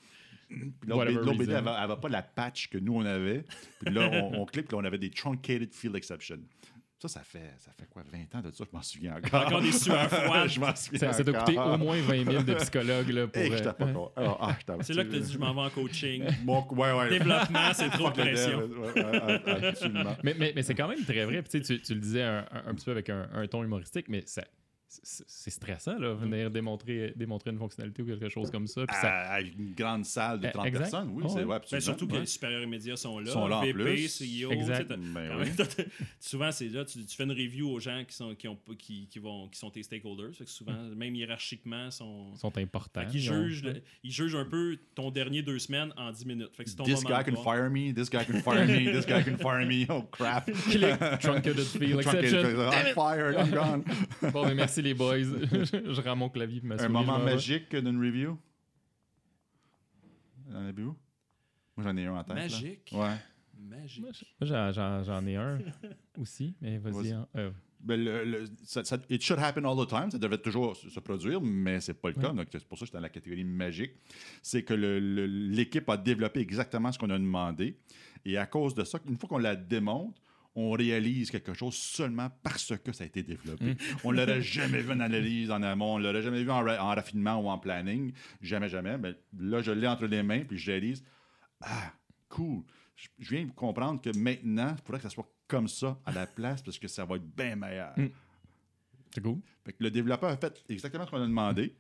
L'autre 0.88 1.34
BD, 1.34 1.54
elle 1.54 1.64
n'avait 1.64 1.96
pas 1.98 2.10
la 2.10 2.24
patch 2.24 2.70
que 2.70 2.78
nous, 2.78 2.96
on 2.96 3.06
avait. 3.06 3.46
Puis 3.84 3.94
là, 3.94 4.10
on, 4.12 4.42
on 4.42 4.46
clique, 4.46 4.68
puis 4.68 4.76
là, 4.76 4.82
on 4.82 4.86
avait 4.86 4.98
des 4.98 5.12
truncated 5.12 5.74
field 5.74 5.96
exception. 5.96 6.40
Ça, 7.02 7.08
ça 7.08 7.22
fait, 7.22 7.54
ça 7.60 7.72
fait 7.72 7.88
quoi, 7.90 8.04
20 8.12 8.38
ans 8.38 8.42
de 8.42 8.52
ça? 8.52 8.66
Je 8.70 8.76
m'en 8.76 8.84
souviens 8.84 9.16
encore. 9.16 9.46
Encore 9.46 9.62
des 9.62 9.72
sueurs 9.72 10.10
froides. 10.10 10.50
je 10.50 10.60
m'en 10.60 10.76
souviens 10.76 11.00
Ça 11.00 11.14
ça 11.14 11.24
t'a 11.24 11.32
coûté 11.32 11.58
encore. 11.58 11.74
au 11.76 11.78
moins 11.78 12.02
20 12.02 12.26
000 12.30 12.44
de 12.44 12.54
psychologue 12.56 13.08
là, 13.10 13.28
pour. 13.28 13.42
Euh, 13.42 13.46
j'étais 13.52 13.72
pas 13.74 13.88
con- 13.94 14.12
Ah, 14.18 14.38
ah, 14.42 14.58
c'est 14.82 14.94
là 14.94 15.06
que 15.06 15.12
tu 15.12 15.16
as 15.16 15.20
dit 15.22 15.32
je 15.32 15.38
m'en 15.38 15.54
vais 15.54 15.62
en 15.62 15.70
coaching. 15.70 16.24
Mon- 16.44 16.68
ouais, 16.74 16.92
ouais. 16.92 17.10
Développement, 17.10 17.72
c'est 17.74 17.90
trop 17.90 18.10
de 18.10 18.16
pression. 18.16 18.70
Mais, 20.24 20.36
mais, 20.38 20.52
mais 20.56 20.62
c'est 20.64 20.76
quand 20.76 20.88
même 20.88 21.04
très 21.06 21.24
vrai. 21.26 21.42
Puis, 21.42 21.62
tu, 21.62 21.66
sais, 21.66 21.78
tu, 21.78 21.82
tu 21.82 21.94
le 21.94 22.00
disais 22.02 22.24
un, 22.24 22.46
un- 22.52 22.70
un 22.70 22.74
petit 22.76 22.86
peu 22.86 22.92
avec 22.92 23.10
un, 23.10 23.30
un 23.34 23.48
ton 23.48 23.64
humoristique, 23.64 24.08
mais 24.10 24.24
ça- 24.26 24.44
c'est 24.92 25.52
stressant, 25.52 26.00
là, 26.00 26.14
venir 26.16 26.50
démontrer, 26.50 27.14
démontrer 27.16 27.52
une 27.52 27.60
fonctionnalité 27.60 28.02
ou 28.02 28.06
quelque 28.08 28.28
chose 28.30 28.50
comme 28.50 28.66
ça. 28.66 28.86
Puis 28.88 28.96
ça 29.00 29.08
À, 29.08 29.34
à 29.36 29.42
une 29.42 29.74
grande 29.76 30.04
salle 30.04 30.40
de 30.40 30.48
Eh, 30.48 30.52
30 30.52 30.66
exact. 30.66 30.80
personnes, 30.82 31.10
oui, 31.14 31.24
Oh, 31.28 31.30
c'est 31.32 31.44
ouais. 31.44 31.60
Ben, 31.72 31.80
surtout 31.80 32.08
que 32.08 32.14
ouais. 32.14 32.20
les 32.22 32.26
supérieurs 32.26 32.64
immédiats 32.64 32.96
sont 32.98 33.20
là. 33.20 33.32
Sont 33.32 33.48
là 33.48 33.58
en 33.58 33.62
VP, 33.62 33.74
plus. 33.74 34.18
CEO. 34.44 34.52
Exact. 34.52 34.88
Ben 34.90 35.32
oui. 35.40 35.48
Souvent, 36.20 36.52
c'est 36.52 36.70
là, 36.70 36.86
tu, 36.86 37.06
tu 37.06 37.16
fais 37.16 37.24
une 37.24 37.32
review 37.32 37.70
aux 37.70 37.80
gens 37.80 38.04
qui 38.08 38.16
sont, 38.16 38.34
qui 38.34 38.48
ont, 38.48 38.56
pas- 38.56 38.74
qui, 38.76 39.08
qui 39.08 39.20
vont, 39.20 39.48
qui 39.50 39.60
sont 39.60 39.70
tes 39.70 39.84
stakeholders. 39.84 40.32
Que 40.38 40.46
souvent, 40.46 40.74
même 40.96 41.14
hiérarchiquement, 41.16 41.92
sont. 41.92 42.36
sont 42.36 42.58
importants. 42.58 43.04
Ils 43.14 43.32
ont- 43.32 43.44
jugent, 43.48 43.64
le- 43.64 43.82
ils 44.04 44.12
jugent 44.12 44.36
un 44.36 44.46
peu 44.46 44.78
ton 44.96 45.12
dernier 45.12 45.44
deux 45.44 45.60
semaines 45.60 45.94
en 45.98 46.12
10 46.12 46.26
minutes. 46.26 46.56
Fait 46.56 46.64
que 46.64 46.70
c'est 46.72 46.76
ton 46.76 46.84
This 46.84 47.04
moment 47.04 47.16
guy 47.20 47.32
can 47.32 47.44
fire 47.44 47.70
me, 47.70 47.94
this 47.94 48.10
guy 48.10 48.26
can 48.26 48.40
fire 48.42 48.66
me, 48.66 48.92
this 48.92 49.06
guy 49.06 49.24
can 49.24 49.38
fire 49.38 49.66
me. 49.68 49.86
Oh 49.90 50.02
crap. 50.12 50.46
Click, 50.52 50.98
truncated 51.20 51.60
exception. 52.00 52.60
I'm 52.72 52.94
fired, 52.96 53.36
I'm 53.36 53.52
gone. 53.52 53.84
Bon, 54.32 54.46
ben 54.48 54.56
merci 54.56 54.79
les 54.82 54.94
boys. 54.94 55.18
je 55.20 56.02
rends 56.02 56.16
mon 56.16 56.30
clavier 56.30 56.62
Un 56.80 56.90
moment 56.90 57.20
magique 57.20 57.76
d'une 57.76 57.98
review? 58.00 58.38
En 60.52 60.66
avez-vous? 60.66 60.96
Moi 61.78 61.84
j'en 61.84 61.96
ai 61.98 62.06
un 62.06 62.16
en 62.16 62.24
tête. 62.24 62.36
là. 62.36 62.42
Magique? 62.44 62.90
Ouais. 62.94 63.16
Magique. 63.62 64.02
Moi, 64.04 64.12
J'en, 64.42 64.72
j'en- 64.72 65.04
j'en 65.04 65.26
ai 65.28 65.36
un 65.36 65.60
aussi, 66.18 66.56
mais 66.62 66.78
vas-y. 66.78 66.94
Vas-y. 66.94 67.12
hein. 67.12 67.28
Euh, 67.36 67.52
Ben, 67.82 68.04
le- 68.04 68.26
le- 68.26 68.46
ça, 68.64 68.84
ça- 68.84 68.98
it 69.10 69.22
should 69.22 69.40
happen 69.40 69.64
all 69.66 69.86
the 69.86 69.88
time. 69.90 70.12
Ça 70.12 70.18
devrait 70.18 70.38
toujours 70.42 70.76
se 70.76 71.00
produire, 71.00 71.40
mais 71.42 71.80
c'est 71.80 71.94
pas 71.94 72.10
le 72.10 72.16
cas. 72.16 72.34
Donc, 72.34 72.48
c'est 72.52 72.66
pour 72.66 72.78
ça 72.78 72.82
que 72.82 72.86
je 72.88 72.90
suis 72.92 72.94
dans 72.94 73.00
la 73.02 73.08
catégorie 73.10 73.44
magique. 73.46 73.92
C'est 74.42 74.64
que 74.64 74.74
le- 74.74 75.00
le- 75.00 75.26
l'équipe 75.28 75.88
a 75.90 75.96
développé 75.96 76.42
exactement 76.42 76.92
ce 76.92 77.00
qu'on 77.00 77.10
a 77.10 77.18
demandé. 77.18 77.78
Et 78.26 78.38
à 78.38 78.46
cause 78.48 78.74
de 78.76 78.84
ça, 78.84 79.00
une 79.08 79.18
fois 79.18 79.30
qu'on 79.30 79.38
la 79.38 79.56
démontre, 79.56 80.22
on 80.56 80.72
réalise 80.72 81.30
quelque 81.32 81.54
chose 81.54 81.76
seulement 81.76 82.30
parce 82.44 82.74
que 82.84 82.92
ça 82.92 83.04
a 83.04 83.08
été 83.08 83.24
développé. 83.24 83.78
On 84.04 84.12
l'aurait 84.12 84.42
jamais 84.58 84.82
vu 84.82 84.92
en 84.92 85.00
analyse 85.00 85.52
en 85.52 85.62
amont, 85.64 85.96
on 85.96 85.98
l'aurait 86.00 86.22
jamais 86.22 86.44
vu 86.44 86.50
en, 86.52 86.64
ra- 86.64 86.84
en 86.84 86.88
raffinement 86.96 87.38
ou 87.38 87.48
en 87.50 87.58
planning. 87.58 88.12
Jamais, 88.42 88.68
jamais. 88.70 88.98
Ben, 88.98 89.16
là, 89.40 89.62
je 89.62 89.72
l'ai 89.72 89.88
entre 89.88 90.06
les 90.08 90.24
mains, 90.24 90.44
puis 90.44 90.58
je 90.58 90.72
réalise, 90.72 91.04
ah, 91.62 91.94
cool. 92.30 92.64
Je- 92.96 93.08
Je 93.20 93.30
viens 93.36 93.46
de 93.46 93.52
comprendre 93.52 94.02
que 94.02 94.10
maintenant, 94.18 94.76
il 94.78 94.84
faudrait 94.86 95.00
que 95.00 95.04
ça 95.08 95.10
soit 95.10 95.32
comme 95.48 95.68
ça 95.68 95.98
à 96.06 96.12
la 96.12 96.28
place 96.28 96.62
parce 96.62 96.78
que 96.78 96.88
ça 96.88 97.06
va 97.06 97.16
être 97.16 97.36
bien 97.36 97.56
meilleur. 97.56 97.94
Mm. 97.98 98.08
c'est 99.14 99.22
cool. 99.22 99.40
Fait 99.66 99.74
que 99.74 99.84
le 99.84 99.92
développeur 99.92 100.30
a 100.32 100.38
fait 100.38 100.64
exactement 100.70 101.06
ce 101.06 101.12
qu'on 101.12 101.22
a 101.22 101.28
demandé. 101.28 101.74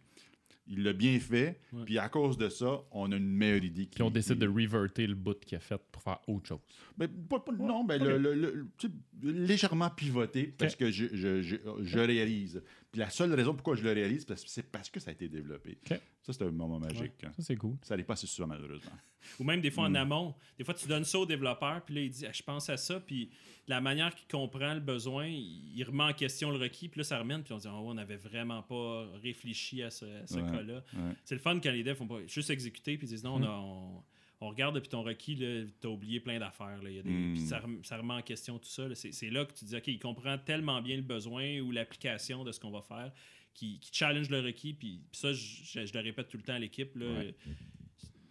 Il 0.72 0.84
l'a 0.84 0.94
bien 0.94 1.20
fait. 1.20 1.60
Ouais. 1.74 1.84
Puis 1.86 1.98
à 1.98 2.10
cause 2.10 2.38
de 2.38 2.48
ça, 2.48 2.82
on 2.92 3.12
a 3.12 3.16
une 3.16 3.28
meilleure 3.28 3.64
idée. 3.64 3.86
Qui, 3.88 3.96
Puis 3.96 4.04
on 4.04 4.12
décide 4.12 4.36
qui- 4.36 4.40
de 4.42 4.48
reverter 4.48 5.08
le 5.08 5.16
bout 5.16 5.40
qu'il 5.40 5.56
a 5.58 5.60
fait 5.60 5.82
pour 5.92 6.02
faire 6.04 6.20
autre 6.28 6.48
chose. 6.48 6.60
Ben, 6.96 7.08
pas- 7.08 7.40
pas- 7.40 7.52
non, 7.54 7.84
ben, 7.84 8.02
le- 8.04 8.18
le- 8.20 8.36
le- 8.36 8.68
tu 8.78 8.88
sais, 8.88 8.94
légèrement 9.24 9.90
pivoté 9.90 10.54
parce 10.58 10.76
que 10.76 10.92
je, 10.92 11.06
je- 11.12 11.42
je- 11.42 11.56
je 11.82 12.00
réalise. 12.00 12.62
Puis 12.91 13.00
la 13.00 13.10
seule 13.12 13.31
raison 13.36 13.53
pourquoi 13.53 13.75
je 13.75 13.84
le 13.84 13.91
réalise, 13.91 14.25
c'est 14.48 14.72
parce 14.72 14.89
que 14.89 15.00
ça 15.00 15.12
a 15.12 15.13
été 15.13 15.27
développé. 15.29 15.77
Ça, 16.24 16.34
c'est 16.34 16.41
un 16.43 16.50
moment 16.51 16.79
magique. 16.79 17.24
hein. 17.24 17.31
Ça, 17.36 17.43
c'est 17.43 17.55
cool. 17.55 17.75
Ça 17.84 17.93
n'arrive 17.93 18.05
pas 18.08 18.13
assez 18.13 18.25
souvent, 18.25 18.48
malheureusement. 18.48 18.91
Ou 19.39 19.43
même 19.43 19.62
des 19.62 19.69
fois 19.69 19.84
en 19.86 19.93
amont. 19.96 20.34
Des 20.58 20.63
fois, 20.63 20.74
tu 20.74 20.88
donnes 20.88 21.03
ça 21.03 21.19
au 21.19 21.25
développeur, 21.25 21.84
puis 21.86 21.93
là, 21.96 22.01
il 22.01 22.10
dit 22.10 22.25
ah, 22.25 22.31
Je 22.34 22.41
pense 22.41 22.67
à 22.69 22.77
ça, 22.77 23.00
puis 23.00 23.29
la 23.67 23.79
manière 23.79 24.15
qu'il 24.15 24.27
comprend 24.27 24.74
le 24.74 24.79
besoin, 24.79 25.27
il 25.27 25.84
remet 25.84 26.03
en 26.05 26.13
question 26.13 26.50
le 26.50 26.58
requis, 26.58 26.89
puis 26.89 27.00
là, 27.00 27.03
ça 27.03 27.19
remène, 27.19 27.43
puis 27.43 27.53
on 27.53 27.58
dit 27.58 27.67
Ah 27.69 27.75
ouais, 27.79 27.89
on 27.89 27.93
n'avait 27.93 28.17
vraiment 28.17 28.63
pas 28.63 29.05
réfléchi 29.22 29.84
à 29.84 29.91
ce, 29.91 30.05
à 30.05 30.25
ce 30.25 30.36
Ouais, 30.39 30.51
cas-là. 30.51 30.84
ouais. 30.93 31.13
C'est 31.25 31.36
le 31.36 31.41
fun 31.41 31.60
quand 31.60 31.72
les 31.72 31.84
devs 31.84 31.96
font 31.96 32.08
pas 32.08 32.25
juste 32.27 32.50
exécuter, 32.50 32.98
puis 32.98 33.05
ils 33.05 33.12
disent 33.12 33.24
Non, 33.24 33.36
on, 33.36 33.43
a- 33.43 33.50
on- 33.60 34.03
on 34.41 34.50
regarde 34.50 34.75
depuis 34.75 34.89
ton 34.89 35.03
requis, 35.03 35.38
t'as 35.81 35.89
oublié 35.89 36.19
plein 36.19 36.39
d'affaires. 36.39 36.81
là. 36.81 36.89
Il 36.89 36.96
y 36.96 37.00
a 37.00 37.03
des- 37.03 37.10
Hmm. 37.10 37.36
Ça, 37.38 37.60
rem- 37.60 37.84
ça 37.84 37.98
remet 37.98 38.13
en 38.13 38.22
question 38.22 38.58
tout 38.60 38.69
ça. 38.69 38.88
C'est 38.96 39.29
là 39.29 39.46
que 39.46 39.53
tu 39.53 39.65
dis 39.65 39.75
Ok, 39.75 39.88
il 39.88 40.00
comprend 40.00 40.38
tellement 40.38 40.81
bien 40.81 40.96
le 40.96 41.01
besoin 41.03 41.60
ou 41.60 41.72
l'application 41.72 42.43
de 42.43 42.51
ce 42.51 42.60
qu'on 42.60 42.72
va 42.72 42.81
faire. 42.81 43.12
Qui, 43.53 43.79
qui 43.79 43.89
challenge 43.91 44.29
le 44.29 44.39
requis, 44.39 44.74
puis 44.74 45.01
puis 45.12 45.19
ça, 45.19 45.34
je, 45.34 45.79
le 45.93 46.00
répète 46.01 46.29
tout 46.29 46.38
le 46.38 46.43
temps 46.43 46.53
à 46.53 46.60
l'équipe. 46.60 46.96
là, 46.96 47.08
Ouais. 47.08 47.36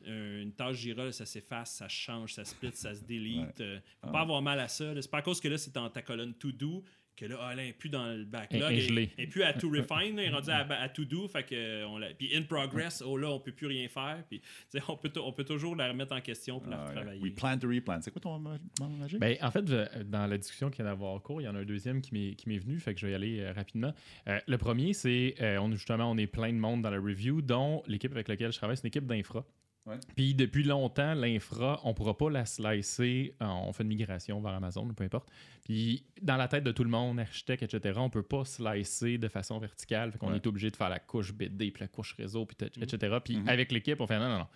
euh, 0.06 0.42
une 0.42 0.52
tâche 0.52 0.76
Jira, 0.76 1.04
là, 1.04 1.12
ça 1.12 1.26
s'efface, 1.26 1.74
ça 1.74 1.88
change, 1.88 2.32
ça 2.34 2.44
split, 2.44 2.70
ça 2.72 2.94
se 2.94 3.04
delete. 3.04 3.58
Ouais. 3.58 3.64
euh, 3.64 3.80
faut 4.00 4.08
Ah. 4.08 4.12
pas 4.12 4.20
avoir 4.20 4.40
mal 4.40 4.58
à 4.60 4.68
ça. 4.68 4.94
C'est 5.02 5.10
pas 5.10 5.18
à 5.18 5.22
cause 5.22 5.40
que 5.40 5.48
là, 5.48 5.58
c'est 5.58 5.74
dans 5.74 5.90
ta 5.90 6.00
colonne 6.02 6.32
to 6.34 6.50
do 6.52 6.82
que 7.18 7.26
là, 7.26 7.37
ah, 7.40 7.54
là, 7.54 7.62
elle 7.62 7.68
est 7.70 7.72
plus 7.72 7.88
dans 7.88 8.06
le 8.06 8.25
backlog. 8.25 8.62
Elle 8.72 8.98
est 9.18 9.26
plus 9.26 9.42
à 9.42 9.52
to 9.52 9.68
refine, 9.68 10.16
là, 10.16 10.22
elle 10.22 10.28
est 10.30 10.30
rendue 10.30 10.50
à, 10.50 10.60
à 10.80 10.88
to 10.88 11.04
do. 11.04 11.26
Fait 11.28 11.42
que, 11.44 11.84
on 11.87 11.98
l'a- 11.98 12.14
puis 12.14 12.34
in 12.37 12.42
progress, 12.42 13.02
oh 13.04 13.16
là, 13.16 13.28
on 13.30 13.40
peut 13.40 13.52
plus 13.52 13.66
rien 13.66 13.88
faire. 13.88 14.22
Puis, 14.28 14.40
on, 14.88 14.96
peut, 14.96 15.10
on 15.20 15.32
peut 15.32 15.44
toujours 15.44 15.75
la 15.76 15.88
remettre 15.88 16.14
en 16.14 16.20
question 16.20 16.60
pour 16.60 16.70
la 16.70 16.80
Ah, 16.82 16.88
retravailler. 16.88 17.20
We 17.20 17.32
plan 17.34 17.58
to 17.58 17.68
replan. 17.68 18.00
C'est 18.00 18.10
quoi 18.10 18.20
ton 18.20 18.38
mot 18.38 18.50
magique? 18.98 19.18
Ben, 19.18 19.37
en 19.42 19.50
fait, 19.50 19.66
je- 19.68 20.02
dans 20.04 20.26
la 20.26 20.38
discussion 20.38 20.70
qui 20.70 20.76
vient 20.76 20.87
d'avoir 20.87 21.20
cours, 21.22 21.40
il 21.40 21.44
y 21.44 21.48
en 21.48 21.54
a 21.54 21.58
un 21.60 21.64
deuxième 21.64 22.00
qui 22.00 22.14
m'est, 22.14 22.34
qui 22.34 22.48
m'est 22.48 22.58
venu, 22.58 22.78
fait 22.80 22.94
que 22.94 23.00
je 23.00 23.06
vais 23.06 23.12
y 23.12 23.14
aller 23.14 23.40
euh, 23.40 23.52
rapidement. 23.52 23.92
Euh, 24.28 24.38
le 24.46 24.58
premier, 24.58 24.92
c'est, 24.92 25.34
euh, 25.40 25.58
on, 25.58 25.70
justement, 25.72 26.10
on 26.10 26.16
est 26.18 26.26
plein 26.26 26.52
de 26.52 26.58
monde 26.58 26.82
dans 26.82 26.90
la 26.90 26.98
review, 27.00 27.42
dont 27.42 27.82
l'équipe 27.87 28.12
avec 28.12 28.28
laquelle 28.28 28.52
je 28.52 28.58
travaille, 28.58 28.76
c'est 28.76 28.84
une 28.84 28.88
équipe 28.88 29.06
d'infra. 29.06 29.44
Ouais. 29.88 29.99
Puis 30.16 30.35
depuis 30.35 30.64
longtemps, 30.64 31.14
l'infra, 31.14 31.80
on 31.85 31.95
pourra 31.95 32.16
pas 32.16 32.28
la 32.30 32.45
slicer. 32.45 33.35
euh, 33.42 33.47
On 33.47 33.73
fait 33.73 33.83
une 33.83 33.88
migration 33.88 34.40
vers 34.40 34.52
Amazon, 34.52 34.87
peu 34.88 35.04
importe. 35.04 35.28
Puis 35.64 36.04
dans 36.21 36.37
la 36.37 36.47
tête 36.49 36.64
de 36.64 36.73
tout 36.73 36.85
le 36.85 36.90
monde, 36.90 37.18
architecte, 37.21 37.62
etc., 37.62 37.95
on 37.99 38.11
peut 38.11 38.23
pas 38.23 38.45
slicer 38.45 39.16
de 39.18 39.28
façon 39.28 39.59
verticale. 39.59 40.12
Fait 40.12 40.18
qu'on 40.18 40.30
Ouais. 40.30 40.37
est 40.37 40.47
obligé 40.47 40.71
de 40.71 40.76
faire 40.76 40.88
la 40.90 40.99
couche 40.99 41.33
BD, 41.33 41.71
puis 41.71 41.80
la 41.80 41.88
couche 41.88 42.14
réseau, 42.14 42.45
puis 42.45 42.57
t- 42.57 42.66
Mhm. 42.76 42.83
etc. 42.85 43.16
Puis 43.25 43.37
Mhm. 43.38 43.49
avec 43.49 43.73
l'équipe, 43.73 44.00
on 44.00 44.07
fait 44.07 44.18
non, 44.18 44.28
non, 44.28 44.38
non. 44.38 44.47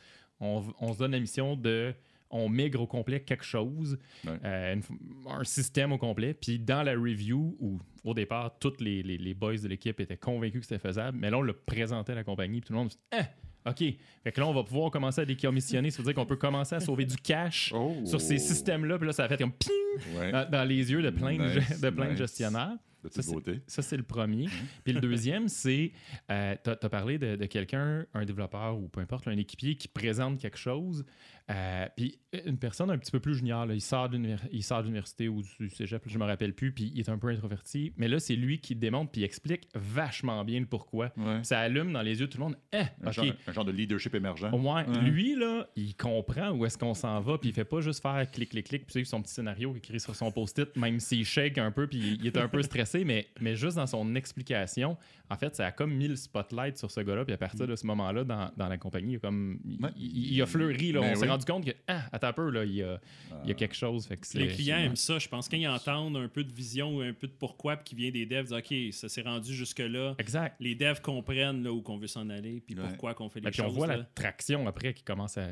On, 0.40 0.64
on 0.80 0.92
se 0.92 0.98
donne 0.98 1.12
la 1.12 1.20
mission 1.20 1.56
de. 1.56 1.94
On 2.34 2.48
migre 2.48 2.80
au 2.80 2.86
complet 2.86 3.20
quelque 3.20 3.44
chose, 3.44 3.98
Ouais. 4.24 4.38
euh, 4.42 4.74
une 4.74 4.82
un 5.30 5.44
système 5.44 5.92
au 5.92 5.98
complet. 5.98 6.32
Puis 6.32 6.58
dans 6.58 6.82
la 6.82 6.92
review, 6.92 7.54
où 7.60 7.78
au 8.04 8.14
départ, 8.14 8.58
tous 8.58 8.72
les, 8.80 9.02
les, 9.02 9.18
les 9.18 9.34
boys 9.34 9.58
de 9.58 9.68
l'équipe 9.68 10.00
étaient 10.00 10.16
convaincus 10.16 10.60
que 10.62 10.66
c'était 10.66 10.78
faisable, 10.80 11.18
mais 11.18 11.28
là, 11.30 11.36
on 11.38 11.42
le 11.42 11.52
présentait 11.52 12.12
à 12.12 12.14
la 12.14 12.24
compagnie, 12.24 12.60
puis 12.62 12.68
tout 12.68 12.72
le 12.72 12.78
monde 12.78 12.88
dit 12.88 12.98
Ah, 13.10 13.28
OK. 13.66 13.84
Fait 14.24 14.32
que 14.32 14.40
là, 14.40 14.46
on 14.46 14.52
va 14.54 14.62
pouvoir 14.64 14.90
commencer 14.90 15.20
à 15.20 15.24
décommissionner. 15.24 15.90
Ça 15.90 15.98
veut 15.98 16.04
dire 16.04 16.14
qu'on 16.14 16.26
peut 16.26 16.36
commencer 16.36 16.74
à 16.74 16.80
sauver 16.80 17.04
du 17.04 17.16
cash 17.16 17.72
Oh. 17.74 17.94
sur 18.04 18.20
ces 18.20 18.38
systèmes-là. 18.38 18.98
Puis 18.98 19.06
là, 19.06 19.12
ça 19.12 19.24
a 19.24 19.28
fait 19.28 19.36
comme 19.38 19.52
ping 19.52 19.70
Ouais. 20.16 20.32
dans, 20.32 20.48
dans 20.50 20.64
les 20.64 20.90
yeux 20.90 21.02
de 21.02 21.10
plein, 21.10 21.36
de, 21.36 21.58
Nice, 21.58 21.80
de, 21.80 21.90
plein 21.90 22.06
de 22.06 22.10
nice. 22.10 22.18
gestionnaires. 22.18 22.76
De 23.02 23.32
beauté. 23.32 23.60
Ça, 23.66 23.82
c'est 23.82 23.96
le 23.96 24.04
premier. 24.04 24.46
Puis 24.84 24.92
le 24.92 25.00
deuxième, 25.08 25.48
c'est, 25.48 25.90
euh, 26.30 26.54
tu 26.62 26.70
as, 26.70 26.76
parlé 26.88 27.18
de, 27.18 27.34
de 27.34 27.46
quelqu'un, 27.46 28.06
un 28.14 28.24
développeur 28.24 28.78
ou 28.78 28.86
peu 28.88 29.00
importe, 29.00 29.26
un 29.26 29.36
équipier 29.36 29.74
qui 29.74 29.88
présente 29.88 30.38
quelque 30.38 30.56
chose. 30.56 31.04
euh, 31.50 31.86
puis 31.96 32.20
une 32.46 32.56
personne 32.58 32.92
un 32.92 32.98
petit 32.98 33.10
peu 33.10 33.18
plus 33.18 33.34
junior, 33.34 33.66
là, 33.66 33.74
il 33.74 33.80
sort 33.80 34.08
de 34.08 34.16
l'université 34.16 35.26
ou 35.28 35.42
du 35.58 35.68
cégep, 35.68 36.00
je 36.06 36.16
me 36.16 36.24
rappelle 36.24 36.54
plus, 36.54 36.70
puis 36.70 36.92
il 36.94 37.00
est 37.00 37.08
un 37.08 37.18
peu 37.18 37.26
introverti. 37.26 37.92
Mais 37.96 38.06
là, 38.06 38.20
c'est 38.20 38.36
lui 38.36 38.60
qui 38.60 38.76
démontre 38.76 39.10
puis 39.10 39.24
explique 39.24 39.68
vachement 39.74 40.44
bien 40.44 40.60
le 40.60 40.66
pourquoi. 40.66 41.12
Ouais. 41.16 41.40
Ça 41.42 41.58
allume 41.58 41.92
dans 41.92 42.02
les 42.02 42.20
yeux 42.20 42.26
de 42.28 42.32
tout 42.32 42.38
le 42.38 42.44
monde. 42.44 42.56
Eh, 42.72 42.82
Un, 43.04 43.10
genre, 43.10 43.26
un 43.48 43.52
genre 43.52 43.64
de 43.64 43.72
leadership 43.72 44.14
émergent. 44.14 44.48
Au 44.52 44.58
moins, 44.58 44.84
Ouais. 44.86 45.00
lui, 45.10 45.34
là, 45.34 45.66
il 45.74 45.96
comprend 45.96 46.50
où 46.52 46.64
est-ce 46.66 46.78
qu'on 46.78 46.94
s'en 46.94 47.20
va, 47.20 47.36
puis 47.36 47.48
il 47.50 47.52
fait 47.52 47.64
pas 47.64 47.80
juste 47.80 48.00
faire 48.00 48.30
clic, 48.30 48.50
clic, 48.50 48.64
clic, 48.68 48.86
puis 48.86 49.04
son 49.04 49.20
petit 49.20 49.34
scénario 49.34 49.72
écrit 49.82 50.00
sur 50.00 50.14
son 50.14 50.30
post-it, 50.30 50.74
même 50.76 51.00
s'il 51.00 51.24
shake 51.24 51.58
un 51.58 51.70
peu, 51.70 51.86
puis 51.86 52.18
il 52.20 52.26
est 52.26 52.36
un 52.36 52.48
peu 52.48 52.62
stressé, 52.62 53.04
mais, 53.04 53.26
mais 53.40 53.56
juste 53.56 53.76
dans 53.76 53.86
son 53.86 54.14
explication, 54.14 54.96
en 55.28 55.36
fait, 55.36 55.54
ça 55.56 55.66
a 55.66 55.72
comme 55.72 55.92
mis 55.94 56.08
le 56.08 56.16
spotlight 56.16 56.76
sur 56.78 56.90
ce 56.90 57.00
gars-là, 57.00 57.24
puis 57.24 57.32
à 57.34 57.38
partir 57.38 57.66
de 57.66 57.74
ce 57.74 57.86
moment-là, 57.86 58.24
dans, 58.24 58.50
dans 58.56 58.68
la 58.68 58.78
compagnie, 58.78 59.12
il 59.12 59.16
a, 59.16 59.20
comme, 59.20 59.58
il, 59.64 59.82
Ouais. 59.82 59.90
il- 59.96 60.34
il 60.34 60.42
a 60.42 60.46
fleuri, 60.46 60.92
là, 60.92 61.00
Ben 61.00 61.12
on 61.12 61.20
s'est 61.20 61.28
rendu 61.28 61.44
compte 61.44 61.64
que, 61.64 61.70
ah, 61.88 62.02
attends 62.12 62.28
un 62.28 62.32
peu, 62.32 62.50
là, 62.50 62.64
il 62.64 62.74
y 62.74 62.82
a, 62.82 63.00
il 63.42 63.48
y 63.48 63.50
a 63.50 63.54
quelque 63.54 63.74
chose. 63.74 64.06
Fait 64.06 64.16
que 64.16 64.26
c'est- 64.26 64.38
Les 64.38 64.48
clients 64.48 64.78
aiment 64.78 64.96
ça. 64.96 65.18
Je 65.18 65.28
pense 65.28 65.48
quand 65.48 65.56
ils 65.56 65.66
entendent 65.68 66.16
un 66.16 66.28
peu 66.28 66.44
de 66.44 66.52
vision 66.52 66.96
ou 66.96 67.00
un 67.00 67.12
peu 67.12 67.26
de 67.26 67.32
pourquoi, 67.32 67.76
puis 67.76 67.84
qui 67.84 67.94
vient 67.94 68.10
des 68.10 68.26
devs, 68.26 68.46
ils 68.50 68.62
disent 68.62 68.88
OK, 68.88 68.94
ça 68.94 69.08
s'est 69.08 69.22
rendu 69.22 69.54
jusque-là. 69.54 70.14
Exact. 70.18 70.56
Les 70.60 70.74
devs 70.74 71.00
comprennent 71.00 71.62
là, 71.64 71.72
où 71.72 71.80
qu'on 71.82 71.96
veut 71.98 72.06
s'en 72.06 72.28
aller, 72.30 72.60
puis 72.64 72.76
Ouais. 72.76 72.82
pourquoi 72.88 73.14
qu'on 73.14 73.28
fait 73.28 73.40
les 73.40 73.48
Et 73.48 73.50
puis 73.50 73.60
on 73.62 73.66
choses. 73.66 73.74
voit 73.76 73.86
la 73.86 74.02
traction 74.04 74.66
après 74.66 74.92
qui 74.94 75.02
commence 75.02 75.38
à. 75.38 75.44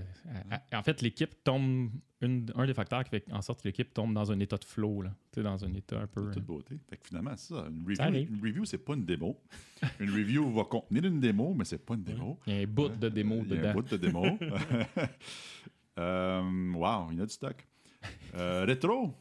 à- 0.50 0.60
à- 0.76 0.78
en 0.78 0.82
fait, 0.82 1.00
l'équipe 1.02 1.34
tombe. 1.42 1.90
Une- 2.22 2.50
un 2.54 2.66
des 2.66 2.74
facteurs 2.74 3.02
qui 3.04 3.10
fait 3.10 3.24
en 3.32 3.40
sorte 3.42 3.62
que 3.62 3.68
l'équipe 3.68 3.92
tombe 3.94 4.12
dans 4.14 4.30
un 4.30 4.38
état 4.40 4.56
de 4.56 4.64
flow, 4.64 5.02
là. 5.02 5.10
Dans 5.36 5.64
un 5.64 5.72
état 5.74 6.00
un 6.00 6.06
peu. 6.06 6.26
De 6.28 6.34
toute 6.34 6.44
beauté. 6.44 6.78
Fait 6.88 6.96
que 6.96 7.06
finalement, 7.08 7.34
c'est 7.36 7.54
ça. 7.54 7.66
Une 7.68 7.82
review, 7.86 8.28
une 8.34 8.40
review, 8.42 8.64
c'est 8.64 8.78
pas 8.78 8.94
une 8.94 9.04
démo. 9.04 9.40
une 10.00 10.10
review 10.10 10.50
va 10.52 10.64
contenir 10.64 11.04
une 11.06 11.20
démo, 11.20 11.54
mais 11.54 11.64
c'est 11.64 11.78
pas 11.84 11.94
une 11.94 12.02
démo. 12.02 12.38
Il 12.46 12.54
y 12.54 12.58
a 12.58 12.60
un 12.62 12.66
bout 12.66 12.88
de 12.90 13.08
démo 13.08 13.42
Il 13.44 13.48
y 13.50 13.52
a 13.52 13.56
un 13.56 13.60
dedans. 13.62 13.72
bout 13.74 13.82
de 13.82 13.96
démo. 13.96 14.24
Euh, 15.98 16.72
wow, 16.72 17.08
il 17.10 17.18
y 17.18 17.20
a 17.20 17.26
du 17.26 17.32
stock. 17.32 17.66
Euh, 18.34 18.64
rétro. 18.64 19.12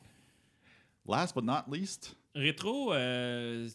Last 1.08 1.36
but 1.36 1.44
not 1.44 1.64
least, 1.70 2.16
Rétro, 2.36 2.94
euh, 2.94 3.68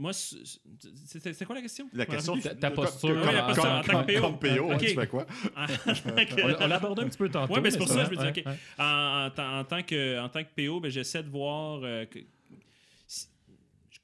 moi, 0.00 0.12
c'est- 0.12 1.44
quoi 1.44 1.54
la 1.54 1.62
question? 1.62 1.88
la 1.92 2.06
question. 2.06 2.38
Ta- 2.38 2.70
posture, 2.70 3.10
Oui, 3.10 3.34
la 3.34 3.50
en 3.50 3.54
comme- 3.54 3.64
tant 3.84 4.04
que 4.04 4.12
PO. 4.14 4.20
Comme 4.20 4.38
PO, 4.38 4.70
hein, 4.72 4.76
tu 4.78 4.86
fais 4.94 5.06
quoi? 5.06 5.26
Ah, 5.54 5.66
On 6.62 6.66
l'a- 6.66 6.76
abordé 6.76 7.02
un 7.02 7.08
petit 7.08 7.18
peu 7.18 7.28
tantôt. 7.28 7.52
Ouais, 7.54 7.60
ben, 7.60 7.70
c'est 7.70 7.78
mais 7.78 7.84
pour 7.84 7.94
ça 7.94 8.04
que 8.04 8.06
je 8.06 8.10
me 8.10 8.16
dis, 8.16 8.22
ouais, 8.40 8.40
OK. 8.40 8.46
ouais. 8.46 8.58
En, 8.78 9.26
en 9.26 9.30
tant- 9.30 9.58
en 9.58 9.64
tant 9.64 9.82
que, 9.82 10.18
en 10.20 10.28
tant 10.28 10.42
que 10.42 10.48
PO, 10.56 10.80
ben, 10.80 10.90
j'essaie 10.90 11.22
de 11.22 11.28
voir. 11.28 11.80
euh, 11.84 12.04
que- 12.06 12.18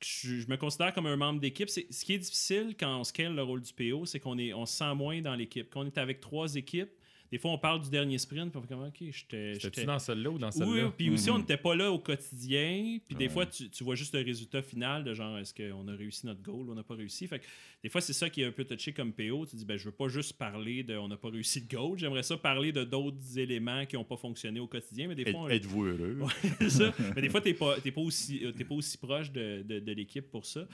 je, 0.02 0.40
je 0.40 0.46
me 0.48 0.56
considère 0.56 0.92
comme 0.92 1.06
un 1.06 1.16
membre 1.16 1.40
d'équipe. 1.40 1.70
Ce 1.70 1.80
qui 2.04 2.12
est 2.12 2.18
difficile 2.18 2.74
quand 2.78 3.00
on 3.00 3.04
scale 3.04 3.34
le 3.34 3.42
rôle 3.42 3.62
du 3.62 3.72
PO, 3.72 4.04
c'est 4.04 4.20
qu'on 4.20 4.38
est, 4.38 4.52
on 4.52 4.66
se 4.66 4.76
sent 4.76 4.94
moins 4.94 5.20
dans 5.22 5.34
l'équipe. 5.34 5.68
Quand 5.70 5.80
on 5.80 5.86
est 5.86 5.98
avec 5.98 6.20
trois 6.20 6.54
équipes, 6.54 6.90
des 7.30 7.38
fois, 7.38 7.50
on 7.52 7.58
parle 7.58 7.80
du 7.82 7.90
dernier 7.90 8.18
sprint, 8.18 8.50
puis 8.50 8.58
on 8.58 8.62
fait 8.62 8.68
comme, 8.74 8.84
OK, 8.84 8.94
j'étais. 8.98 9.12
C'était-tu 9.54 9.60
j'étais- 9.60 9.84
dans 9.84 9.98
celle-là 9.98 10.30
ou 10.30 10.38
dans 10.38 10.48
oui, 10.50 10.52
celle-là? 10.52 10.92
puis 10.96 11.10
aussi, 11.10 11.30
on 11.30 11.34
Mhm. 11.34 11.40
n'était 11.40 11.56
pas 11.56 11.74
là 11.74 11.90
au 11.92 11.98
quotidien. 11.98 12.98
Puis 13.06 13.14
des 13.16 13.24
Ouais. 13.24 13.28
fois, 13.30 13.46
tu, 13.46 13.68
tu 13.70 13.84
vois 13.84 13.94
juste 13.94 14.14
le 14.14 14.22
résultat 14.22 14.62
final 14.62 15.04
de 15.04 15.14
genre, 15.14 15.38
est-ce 15.38 15.54
qu'on 15.54 15.88
a 15.88 15.92
réussi 15.94 16.26
notre 16.26 16.42
goal 16.42 16.68
ou 16.68 16.72
on 16.72 16.74
n'a 16.74 16.82
pas 16.82 16.94
réussi? 16.94 17.26
Fait 17.26 17.38
que 17.38 17.44
des 17.82 17.88
fois, 17.88 18.00
c'est 18.00 18.12
ça 18.12 18.28
qui 18.30 18.42
est 18.42 18.44
un 18.44 18.52
peu 18.52 18.64
touché 18.64 18.92
comme 18.92 19.12
PO. 19.12 19.46
Tu 19.46 19.56
dis, 19.56 19.64
ben, 19.64 19.76
je 19.76 19.84
veux 19.84 19.92
pas 19.92 20.08
juste 20.08 20.34
parler 20.34 20.82
de 20.82 20.96
on 20.96 21.08
n'a 21.08 21.16
pas 21.16 21.28
réussi 21.30 21.60
le 21.60 21.66
goal. 21.76 21.98
J'aimerais 21.98 22.22
ça 22.22 22.36
parler 22.36 22.72
de 22.72 22.84
d'autres 22.84 23.38
éléments 23.38 23.84
qui 23.86 23.96
n'ont 23.96 24.04
pas 24.04 24.16
fonctionné 24.16 24.60
au 24.60 24.66
quotidien. 24.66 25.08
Mais 25.08 25.14
des 25.14 25.30
fois, 25.30 25.40
on- 25.42 25.48
Êtes-vous 25.48 25.84
heureux? 25.84 26.18
ça. 26.68 26.94
Mais 27.16 27.22
des 27.22 27.28
fois, 27.28 27.40
tu 27.40 27.48
n'es 27.48 27.54
pas, 27.54 27.80
t'es 27.80 27.90
pas, 27.92 28.00
aussi, 28.00 28.42
t'es 28.56 28.64
pas 28.64 28.74
aussi 28.74 28.98
proche 28.98 29.30
de, 29.30 29.62
de- 29.66 29.80
de 29.80 29.92
l'équipe 29.92 30.30
pour 30.30 30.44
ça. 30.46 30.66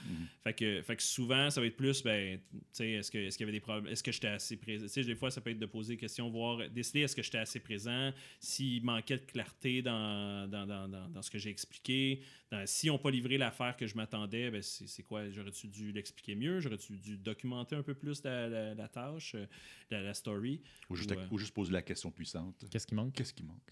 fait, 0.43 0.53
que, 0.53 0.81
fait 0.81 0.95
que 0.95 1.03
souvent, 1.03 1.49
ça 1.49 1.61
va 1.61 1.67
être 1.67 1.77
plus, 1.77 2.03
ben, 2.03 2.37
tu 2.51 2.57
sais, 2.73 2.91
est-ce 2.91 3.11
que- 3.11 3.17
est-ce 3.17 3.37
qu'il 3.37 3.45
y 3.45 3.49
avait 3.49 3.57
des 3.57 3.61
problèmes? 3.61 3.91
Est-ce 3.91 4.03
que 4.03 4.11
j'étais 4.11 4.27
assez 4.27 4.57
présent? 4.57 4.85
Tu 4.85 4.91
sais, 4.91 5.03
des 5.03 5.15
fois, 5.15 5.31
ça 5.31 5.41
peut 5.41 5.49
être 5.51 5.59
de 5.59 5.65
poser 5.65 5.93
des 5.93 5.99
questions, 5.99 6.29
voir, 6.29 6.42
décider 6.73 7.01
est-ce 7.01 7.15
que 7.15 7.21
j'étais 7.23 7.37
assez 7.37 7.59
présent, 7.59 8.11
s'il 8.39 8.83
manquait 8.83 9.17
de 9.17 9.25
clarté 9.25 9.81
dans, 9.81 10.47
dans, 10.49 10.65
dans, 10.65 10.87
dans- 10.87 11.09
dans 11.09 11.21
ce 11.21 11.29
que 11.31 11.37
j'ai 11.39 11.49
expliqué. 11.49 12.21
Dans- 12.51 12.65
S'ils 12.65 12.89
n'ont 12.89 12.97
pas 12.97 13.11
livré 13.11 13.37
l'affaire 13.37 13.75
que 13.77 13.87
je 13.87 13.95
m'attendais, 13.95 14.51
ben, 14.51 14.61
c'est 14.61 14.87
c'est 14.87 15.03
quoi? 15.03 15.29
J'aurais-tu 15.29 15.67
dû 15.67 15.91
l'expliquer 15.91 16.35
mieux? 16.35 16.59
J'aurais-tu 16.59 16.93
dû 16.97 17.17
documenter 17.17 17.75
un 17.75 17.83
peu 17.83 17.93
plus 17.93 18.23
la, 18.23 18.47
la- 18.47 18.73
la 18.75 18.87
tâche, 18.87 19.35
euh, 19.35 19.45
la, 19.91 20.01
la 20.01 20.13
story? 20.13 20.61
Ou 20.89 20.95
juste, 20.95 21.11
Ouais. 21.11 21.17
ou 21.31 21.37
juste 21.37 21.53
poser 21.53 21.71
la 21.73 21.81
question 21.81 22.11
puissante. 22.11 22.63
Qu'est-ce 22.71 22.87
qui 22.87 22.95
manque? 22.95 23.13
Qu'est-ce 23.13 23.33
qui 23.33 23.43
manque? 23.43 23.71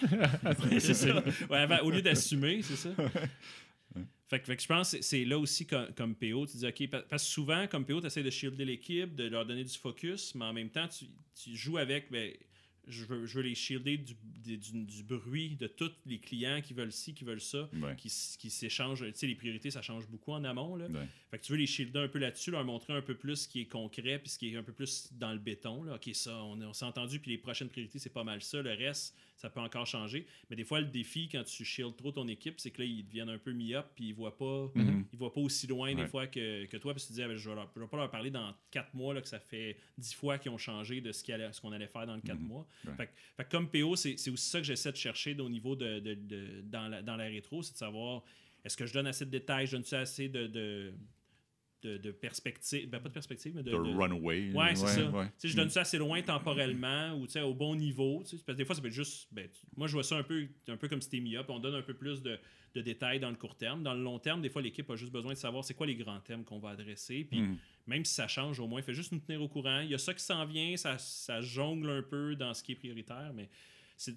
c'est 0.80 0.94
ça. 0.94 1.22
Ouais, 1.50 1.58
avant- 1.58 1.80
au 1.80 1.90
lieu 1.90 2.02
d'assumer, 2.02 2.62
c'est 2.62 2.76
ça. 2.76 2.90
Fait 4.32 4.40
que, 4.40 4.58
je 4.58 4.66
pense 4.66 4.92
que 4.92 5.02
c'est- 5.02 5.26
là 5.26 5.38
aussi 5.38 5.66
comme, 5.66 5.92
comme 5.94 6.14
PO, 6.14 6.46
tu 6.46 6.56
dis 6.56 6.66
OK, 6.66 6.88
pa- 6.88 7.02
parce 7.02 7.22
que 7.22 7.28
souvent, 7.30 7.66
comme 7.66 7.84
PO, 7.84 8.00
tu 8.00 8.06
essaies 8.06 8.22
de 8.22 8.30
shielder 8.30 8.64
l'équipe, 8.64 9.14
de 9.14 9.24
leur 9.28 9.44
donner 9.44 9.62
du 9.62 9.76
focus, 9.76 10.34
mais 10.34 10.46
en 10.46 10.54
même 10.54 10.70
temps, 10.70 10.88
tu, 10.88 11.04
tu 11.34 11.54
joues 11.54 11.76
avec, 11.76 12.10
ben, 12.10 12.32
je, 12.88 13.04
veux, 13.04 13.26
je 13.26 13.34
veux 13.36 13.42
les 13.42 13.54
shielder 13.54 13.96
du, 13.98 14.14
du, 14.44 14.56
du- 14.58 14.84
du 14.84 15.02
bruit 15.04 15.56
de 15.56 15.66
tous 15.66 15.92
les 16.06 16.18
clients 16.18 16.60
qui 16.62 16.74
veulent 16.74 16.92
ci, 16.92 17.14
qui 17.14 17.24
veulent 17.24 17.40
ça, 17.40 17.68
Ouais. 17.74 17.94
qui, 17.96 18.08
qui 18.38 18.50
s'échangent. 18.50 19.04
Tu 19.04 19.12
sais, 19.14 19.26
les 19.26 19.34
priorités, 19.34 19.70
ça 19.70 19.82
change 19.82 20.06
beaucoup 20.08 20.32
en 20.32 20.42
amont. 20.44 20.76
Là. 20.76 20.86
Ouais. 20.86 21.06
Fait 21.30 21.38
que 21.38 21.44
tu 21.44 21.52
veux 21.52 21.58
les 21.58 21.66
shielder 21.66 21.98
un 22.00 22.08
peu 22.08 22.18
là-dessus, 22.18 22.50
leur 22.50 22.64
montrer 22.64 22.92
un 22.92 23.02
peu 23.02 23.14
plus 23.14 23.36
ce 23.36 23.48
qui 23.48 23.60
est 23.60 23.66
concret, 23.66 24.18
puis 24.18 24.28
ce 24.30 24.38
qui 24.38 24.48
est 24.52 24.56
un 24.56 24.62
peu 24.62 24.72
plus 24.72 25.08
dans 25.12 25.32
le 25.32 25.38
béton. 25.38 25.84
Là. 25.84 25.94
OK, 25.96 26.10
ça, 26.14 26.42
on, 26.44 26.60
on 26.60 26.72
s'est 26.72 26.84
entendu, 26.84 27.18
puis 27.20 27.30
les 27.30 27.38
prochaines 27.38 27.68
priorités, 27.68 27.98
c'est 27.98 28.10
pas 28.12 28.24
mal 28.24 28.42
ça. 28.42 28.60
Le 28.62 28.72
reste, 28.72 29.16
ça 29.36 29.48
peut 29.50 29.60
encore 29.60 29.86
changer. 29.86 30.26
Mais 30.50 30.56
des 30.56 30.64
fois, 30.64 30.80
le 30.80 30.86
défi, 30.86 31.28
quand 31.28 31.42
tu 31.44 31.64
shields 31.64 31.94
trop 31.96 32.12
ton 32.12 32.28
équipe, 32.28 32.60
c'est 32.60 32.70
que 32.70 32.82
là, 32.82 32.86
ils 32.88 33.04
deviennent 33.04 33.28
un 33.30 33.38
peu 33.38 33.52
mi-up, 33.52 33.86
puis 33.96 34.08
ils 34.08 34.14
voient 34.14 34.36
pas, 34.36 34.70
Mhm. 34.74 35.06
ils 35.12 35.18
voient 35.18 35.32
pas 35.32 35.40
aussi 35.40 35.66
loin 35.66 35.94
des 35.94 36.06
fois 36.06 36.26
que, 36.26 36.66
que 36.66 36.76
toi, 36.76 36.94
que 36.94 37.00
tu 37.00 37.12
dis, 37.12 37.22
Ah, 37.22 37.28
ben, 37.28 37.36
je, 37.36 37.48
vais 37.48 37.54
leur- 37.56 37.70
je 37.74 37.80
vais 37.80 37.86
pas 37.88 37.96
leur 37.96 38.10
parler 38.10 38.30
dans 38.30 38.54
quatre 38.70 38.92
mois, 38.94 39.14
là, 39.14 39.20
que 39.20 39.28
ça 39.28 39.40
fait 39.40 39.76
dix 39.98 40.14
fois 40.14 40.38
qu'ils 40.38 40.50
ont 40.52 40.58
changé 40.58 41.00
de 41.00 41.10
ce 41.12 41.24
qu'il 41.24 41.34
allait- 41.34 41.50
qu'on 41.60 41.72
allait 41.72 41.86
faire 41.88 42.06
dans 42.06 42.14
le 42.14 42.20
quatre 42.20 42.38
Mhm. 42.40 42.46
mois. 42.46 42.66
Fait, 42.96 43.10
comme 43.50 43.70
PO, 43.70 43.96
c'est 43.96 44.14
aussi 44.30 44.50
ça 44.50 44.58
que 44.58 44.64
j'essaie 44.64 44.92
de 44.92 44.96
chercher 44.96 45.38
au 45.38 45.48
niveau 45.48 45.76
de, 45.76 46.00
dans, 46.62 46.88
la, 46.88 47.24
rétro, 47.24 47.62
c'est 47.62 47.72
de 47.72 47.78
savoir 47.78 48.22
est-ce 48.64 48.76
que 48.76 48.86
je 48.86 48.92
donne 48.92 49.06
assez 49.06 49.24
de 49.24 49.30
détails, 49.30 49.66
je 49.66 49.76
donne 49.76 50.00
assez 50.00 50.28
de, 50.28 50.92
de, 51.82 51.96
de 51.98 52.10
perspective, 52.12 52.88
ben 52.88 53.00
pas 53.00 53.08
de 53.08 53.14
perspective, 53.14 53.52
mais 53.54 53.62
de. 53.62 53.70
De 53.72 53.76
de- 53.76 53.96
runaway. 53.96 54.52
Ouais, 54.52 54.74
c'est 54.74 54.86
ça. 54.86 55.10
ouais. 55.10 55.26
Je 55.42 55.56
donne 55.56 55.70
ça 55.70 55.80
assez 55.82 55.98
loin 55.98 56.22
temporellement 56.22 57.14
ou 57.14 57.26
au 57.44 57.54
bon 57.54 57.74
niveau. 57.74 58.18
Parce 58.20 58.42
que 58.42 58.52
des 58.52 58.64
fois, 58.64 58.74
ça 58.74 58.80
peut 58.80 58.88
être 58.88 58.94
juste. 58.94 59.28
ben, 59.32 59.48
moi, 59.76 59.86
je 59.88 59.92
vois 59.94 60.02
ça 60.04 60.16
un 60.16 60.22
peu, 60.22 60.46
un 60.68 60.76
peu 60.76 60.88
comme 60.88 61.00
up. 61.36 61.46
On 61.48 61.58
donne 61.58 61.74
un 61.74 61.82
peu 61.82 61.94
plus 61.94 62.22
de, 62.22 62.38
de 62.74 62.80
détails 62.80 63.20
dans 63.20 63.30
le 63.30 63.36
court 63.36 63.56
terme. 63.56 63.82
Dans 63.82 63.94
le 63.94 64.02
long 64.02 64.18
terme, 64.18 64.40
des 64.42 64.48
fois, 64.50 64.62
l'équipe 64.62 64.88
a 64.90 64.96
juste 64.96 65.12
besoin 65.12 65.32
de 65.32 65.38
savoir 65.38 65.64
c'est 65.64 65.74
quoi 65.74 65.86
les 65.86 65.96
grands 65.96 66.20
thèmes 66.20 66.44
qu'on 66.44 66.58
va 66.58 66.70
adresser. 66.70 67.24
Puis 67.24 67.40
Mhm. 67.40 67.56
même 67.86 68.04
si 68.04 68.14
ça 68.14 68.28
change, 68.28 68.60
au 68.60 68.66
moins, 68.68 68.80
fait 68.82 68.94
juste 68.94 69.12
nous 69.12 69.18
tenir 69.20 69.42
au 69.42 69.48
courant. 69.48 69.80
Il 69.80 69.90
y 69.90 69.94
a 69.94 69.98
ça 69.98 70.14
qui 70.14 70.22
s'en 70.22 70.44
vient, 70.46 70.76
ça, 70.76 70.98
ça 70.98 71.40
jongle 71.40 71.90
un 71.90 72.02
peu 72.02 72.36
dans 72.36 72.54
ce 72.54 72.62
qui 72.62 72.72
est 72.72 72.76
prioritaire, 72.76 73.32
mais 73.34 73.48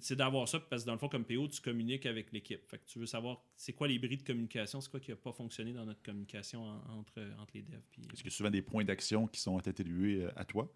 c'est 0.00 0.16
d'avoir 0.16 0.48
ça 0.48 0.58
parce 0.60 0.82
que 0.82 0.86
dans 0.86 0.92
le 0.94 0.98
fond, 0.98 1.08
comme 1.08 1.24
PO, 1.24 1.48
tu 1.48 1.60
communiques 1.60 2.06
avec 2.06 2.32
l'équipe. 2.32 2.60
Fait 2.68 2.78
que 2.78 2.84
tu 2.86 2.98
veux 2.98 3.06
savoir 3.06 3.40
c'est 3.56 3.72
quoi 3.72 3.86
les 3.88 3.98
bris 3.98 4.16
de 4.16 4.22
communication, 4.22 4.80
c'est 4.80 4.90
quoi 4.90 5.00
qui 5.00 5.10
n'a 5.10 5.16
pas 5.16 5.32
fonctionné 5.32 5.72
dans 5.72 5.84
notre 5.84 6.02
communication 6.02 6.64
en- 6.64 6.98
entre, 6.98 7.20
entre 7.40 7.52
les 7.54 7.62
devs. 7.62 7.80
Puis, 7.90 8.02
Est-ce 8.02 8.22
qu'il 8.22 8.30
y 8.30 8.34
a 8.34 8.36
souvent 8.36 8.50
des 8.50 8.62
points 8.62 8.84
d'action 8.84 9.26
qui 9.26 9.40
sont 9.40 9.56
attribués 9.58 10.24
euh, 10.24 10.30
à 10.36 10.44
toi? 10.44 10.70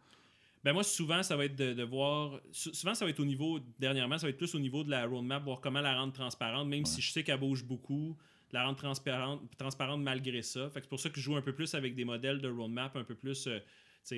ben 0.63 0.75
moi, 0.75 0.85
souvent, 0.85 1.23
ça 1.23 1.37
va 1.37 1.47
être 1.47 1.57
de, 1.57 1.73
de 1.73 1.83
voir. 1.83 2.39
sou- 2.53 2.75
Souvent, 2.75 2.95
ça 2.95 3.05
va 3.07 3.11
être 3.11 3.21
au 3.21 3.25
niveau. 3.25 3.59
Dernièrement, 3.79 4.19
ça 4.19 4.27
va 4.27 4.31
être 4.31 4.37
plus 4.37 4.55
au 4.55 4.59
niveau 4.61 4.85
de 4.85 4.91
la 4.91 5.07
roadmap, 5.07 5.43
voir 5.43 5.61
comment 5.63 5.81
la 5.81 5.97
rendre 5.99 6.13
transparente, 6.13 6.69
même 6.69 6.85
si 6.85 7.01
je 7.01 7.11
sais 7.13 7.25
qu'elle 7.25 7.41
bouge 7.41 7.65
beaucoup. 7.65 8.17
la 8.53 8.65
rendre 8.65 8.77
transparente, 8.79 9.41
transparente 9.57 10.03
malgré 10.03 10.43
ça. 10.43 10.69
Fait 10.71 10.81
que 10.81 10.87
c'est 10.87 10.91
pour 10.91 11.01
ça 11.01 11.09
que 11.09 11.17
je 11.17 11.23
joue 11.23 11.37
un 11.37 11.41
peu 11.43 11.55
plus 11.55 11.73
avec 11.75 11.95
des 11.95 12.05
modèles 12.05 12.41
de 12.41 12.49
roadmap 12.49 12.95
un 12.97 13.05
peu 13.05 13.15
plus. 13.15 13.47
euh, 13.47 13.59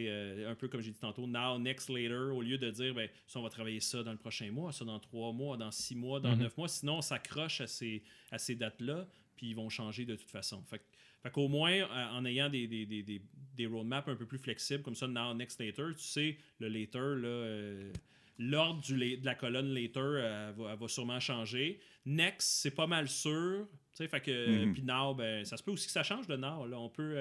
euh, 0.09 0.51
un 0.51 0.55
peu 0.55 0.69
comme 0.69 0.81
j'ai 0.81 0.91
dit 0.91 0.99
tantôt, 0.99 1.27
now, 1.27 1.59
next, 1.59 1.89
later, 1.89 2.33
au 2.35 2.43
lieu 2.43 2.59
de 2.59 2.71
dire, 2.71 2.95
ben, 2.95 3.09
ça, 3.27 3.39
on 3.39 3.43
va 3.43 3.49
travailler 3.51 3.81
ça 3.81 4.03
dans 4.03 4.13
le 4.13 4.19
prochain 4.19 4.51
mois, 4.51 4.73
ça 4.73 4.85
dans 4.85 4.99
trois 5.01 5.33
mois, 5.33 5.57
dans 5.57 5.71
six 5.71 5.95
mois, 5.97 6.21
dans 6.21 6.33
Mhm. 6.37 6.43
neuf 6.43 6.57
mois. 6.57 6.69
Sinon, 6.69 6.99
on 6.99 7.03
s'accroche 7.03 7.61
à 7.61 7.67
ces, 7.67 8.03
à 8.31 8.39
ces 8.39 8.55
dates-là, 8.55 9.07
puis 9.37 9.49
ils 9.49 9.55
vont 9.57 9.69
changer 9.69 10.05
de 10.05 10.17
toute 10.17 10.31
façon. 10.31 10.63
Fait, 10.65 10.83
qu'au 11.31 11.49
moins, 11.49 11.73
euh, 11.73 11.87
en 12.13 12.25
ayant 12.25 12.49
des, 12.49 12.67
des, 12.67 12.85
des, 12.87 13.03
des, 13.03 13.23
des 13.57 13.67
roadmaps 13.67 14.09
un 14.09 14.17
peu 14.17 14.27
plus 14.27 14.39
flexibles, 14.39 14.83
comme 14.83 14.95
ça, 14.97 15.07
now, 15.07 15.35
next, 15.35 15.61
later, 15.61 15.95
tu 15.97 16.03
sais, 16.05 16.37
le 16.59 16.69
later, 16.69 16.99
là, 17.21 17.29
euh, 17.29 17.93
l'ordre 18.39 18.83
de 18.91 19.25
la 19.25 19.35
colonne 19.37 19.73
later, 19.73 20.01
euh, 20.01 20.49
elle, 20.51 20.55
va, 20.63 20.73
elle 20.73 20.79
va 20.79 20.89
sûrement 20.89 21.21
changer. 21.21 21.81
Next, 22.07 22.61
c'est 22.63 22.75
pas 22.75 22.87
mal 22.89 23.09
sûr. 23.09 23.69
Fait 23.95 24.21
que, 24.21 24.65
Mhm. 24.65 24.73
puis 24.73 24.83
now, 24.83 25.15
ben, 25.15 25.45
ça 25.45 25.57
se 25.57 25.63
peut 25.63 25.71
aussi 25.71 25.87
que 25.87 25.93
ça 25.93 26.03
change 26.03 26.27
de 26.27 26.35
now. 26.37 26.67
Là. 26.67 26.79
On 26.81 26.89
peut. 26.89 27.15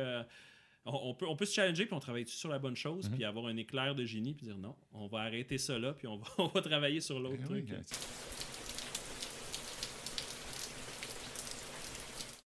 On, 0.85 1.09
on 1.09 1.13
peut, 1.13 1.27
on 1.27 1.35
peut 1.35 1.45
se 1.45 1.53
challenger 1.53 1.85
puis 1.85 1.93
on 1.93 1.99
travaille 1.99 2.27
sur 2.27 2.49
la 2.49 2.59
bonne 2.59 2.75
chose 2.75 3.07
Mhm. 3.09 3.15
puis 3.15 3.23
avoir 3.25 3.45
un 3.47 3.57
éclair 3.57 3.93
de 3.95 4.03
génie 4.05 4.33
puis 4.33 4.45
dire 4.47 4.57
non, 4.57 4.75
on 4.93 5.07
va 5.07 5.19
arrêter 5.19 5.57
ça 5.57 5.77
là 5.77 5.93
puis 5.93 6.07
on 6.07 6.17
va, 6.17 6.25
on 6.39 6.47
va 6.47 6.61
travailler 6.61 7.01
sur 7.01 7.19
l'autre 7.19 7.37
Eh 7.41 7.45
truc. 7.45 7.65
oui, 7.69 7.75
quand- 7.75 7.97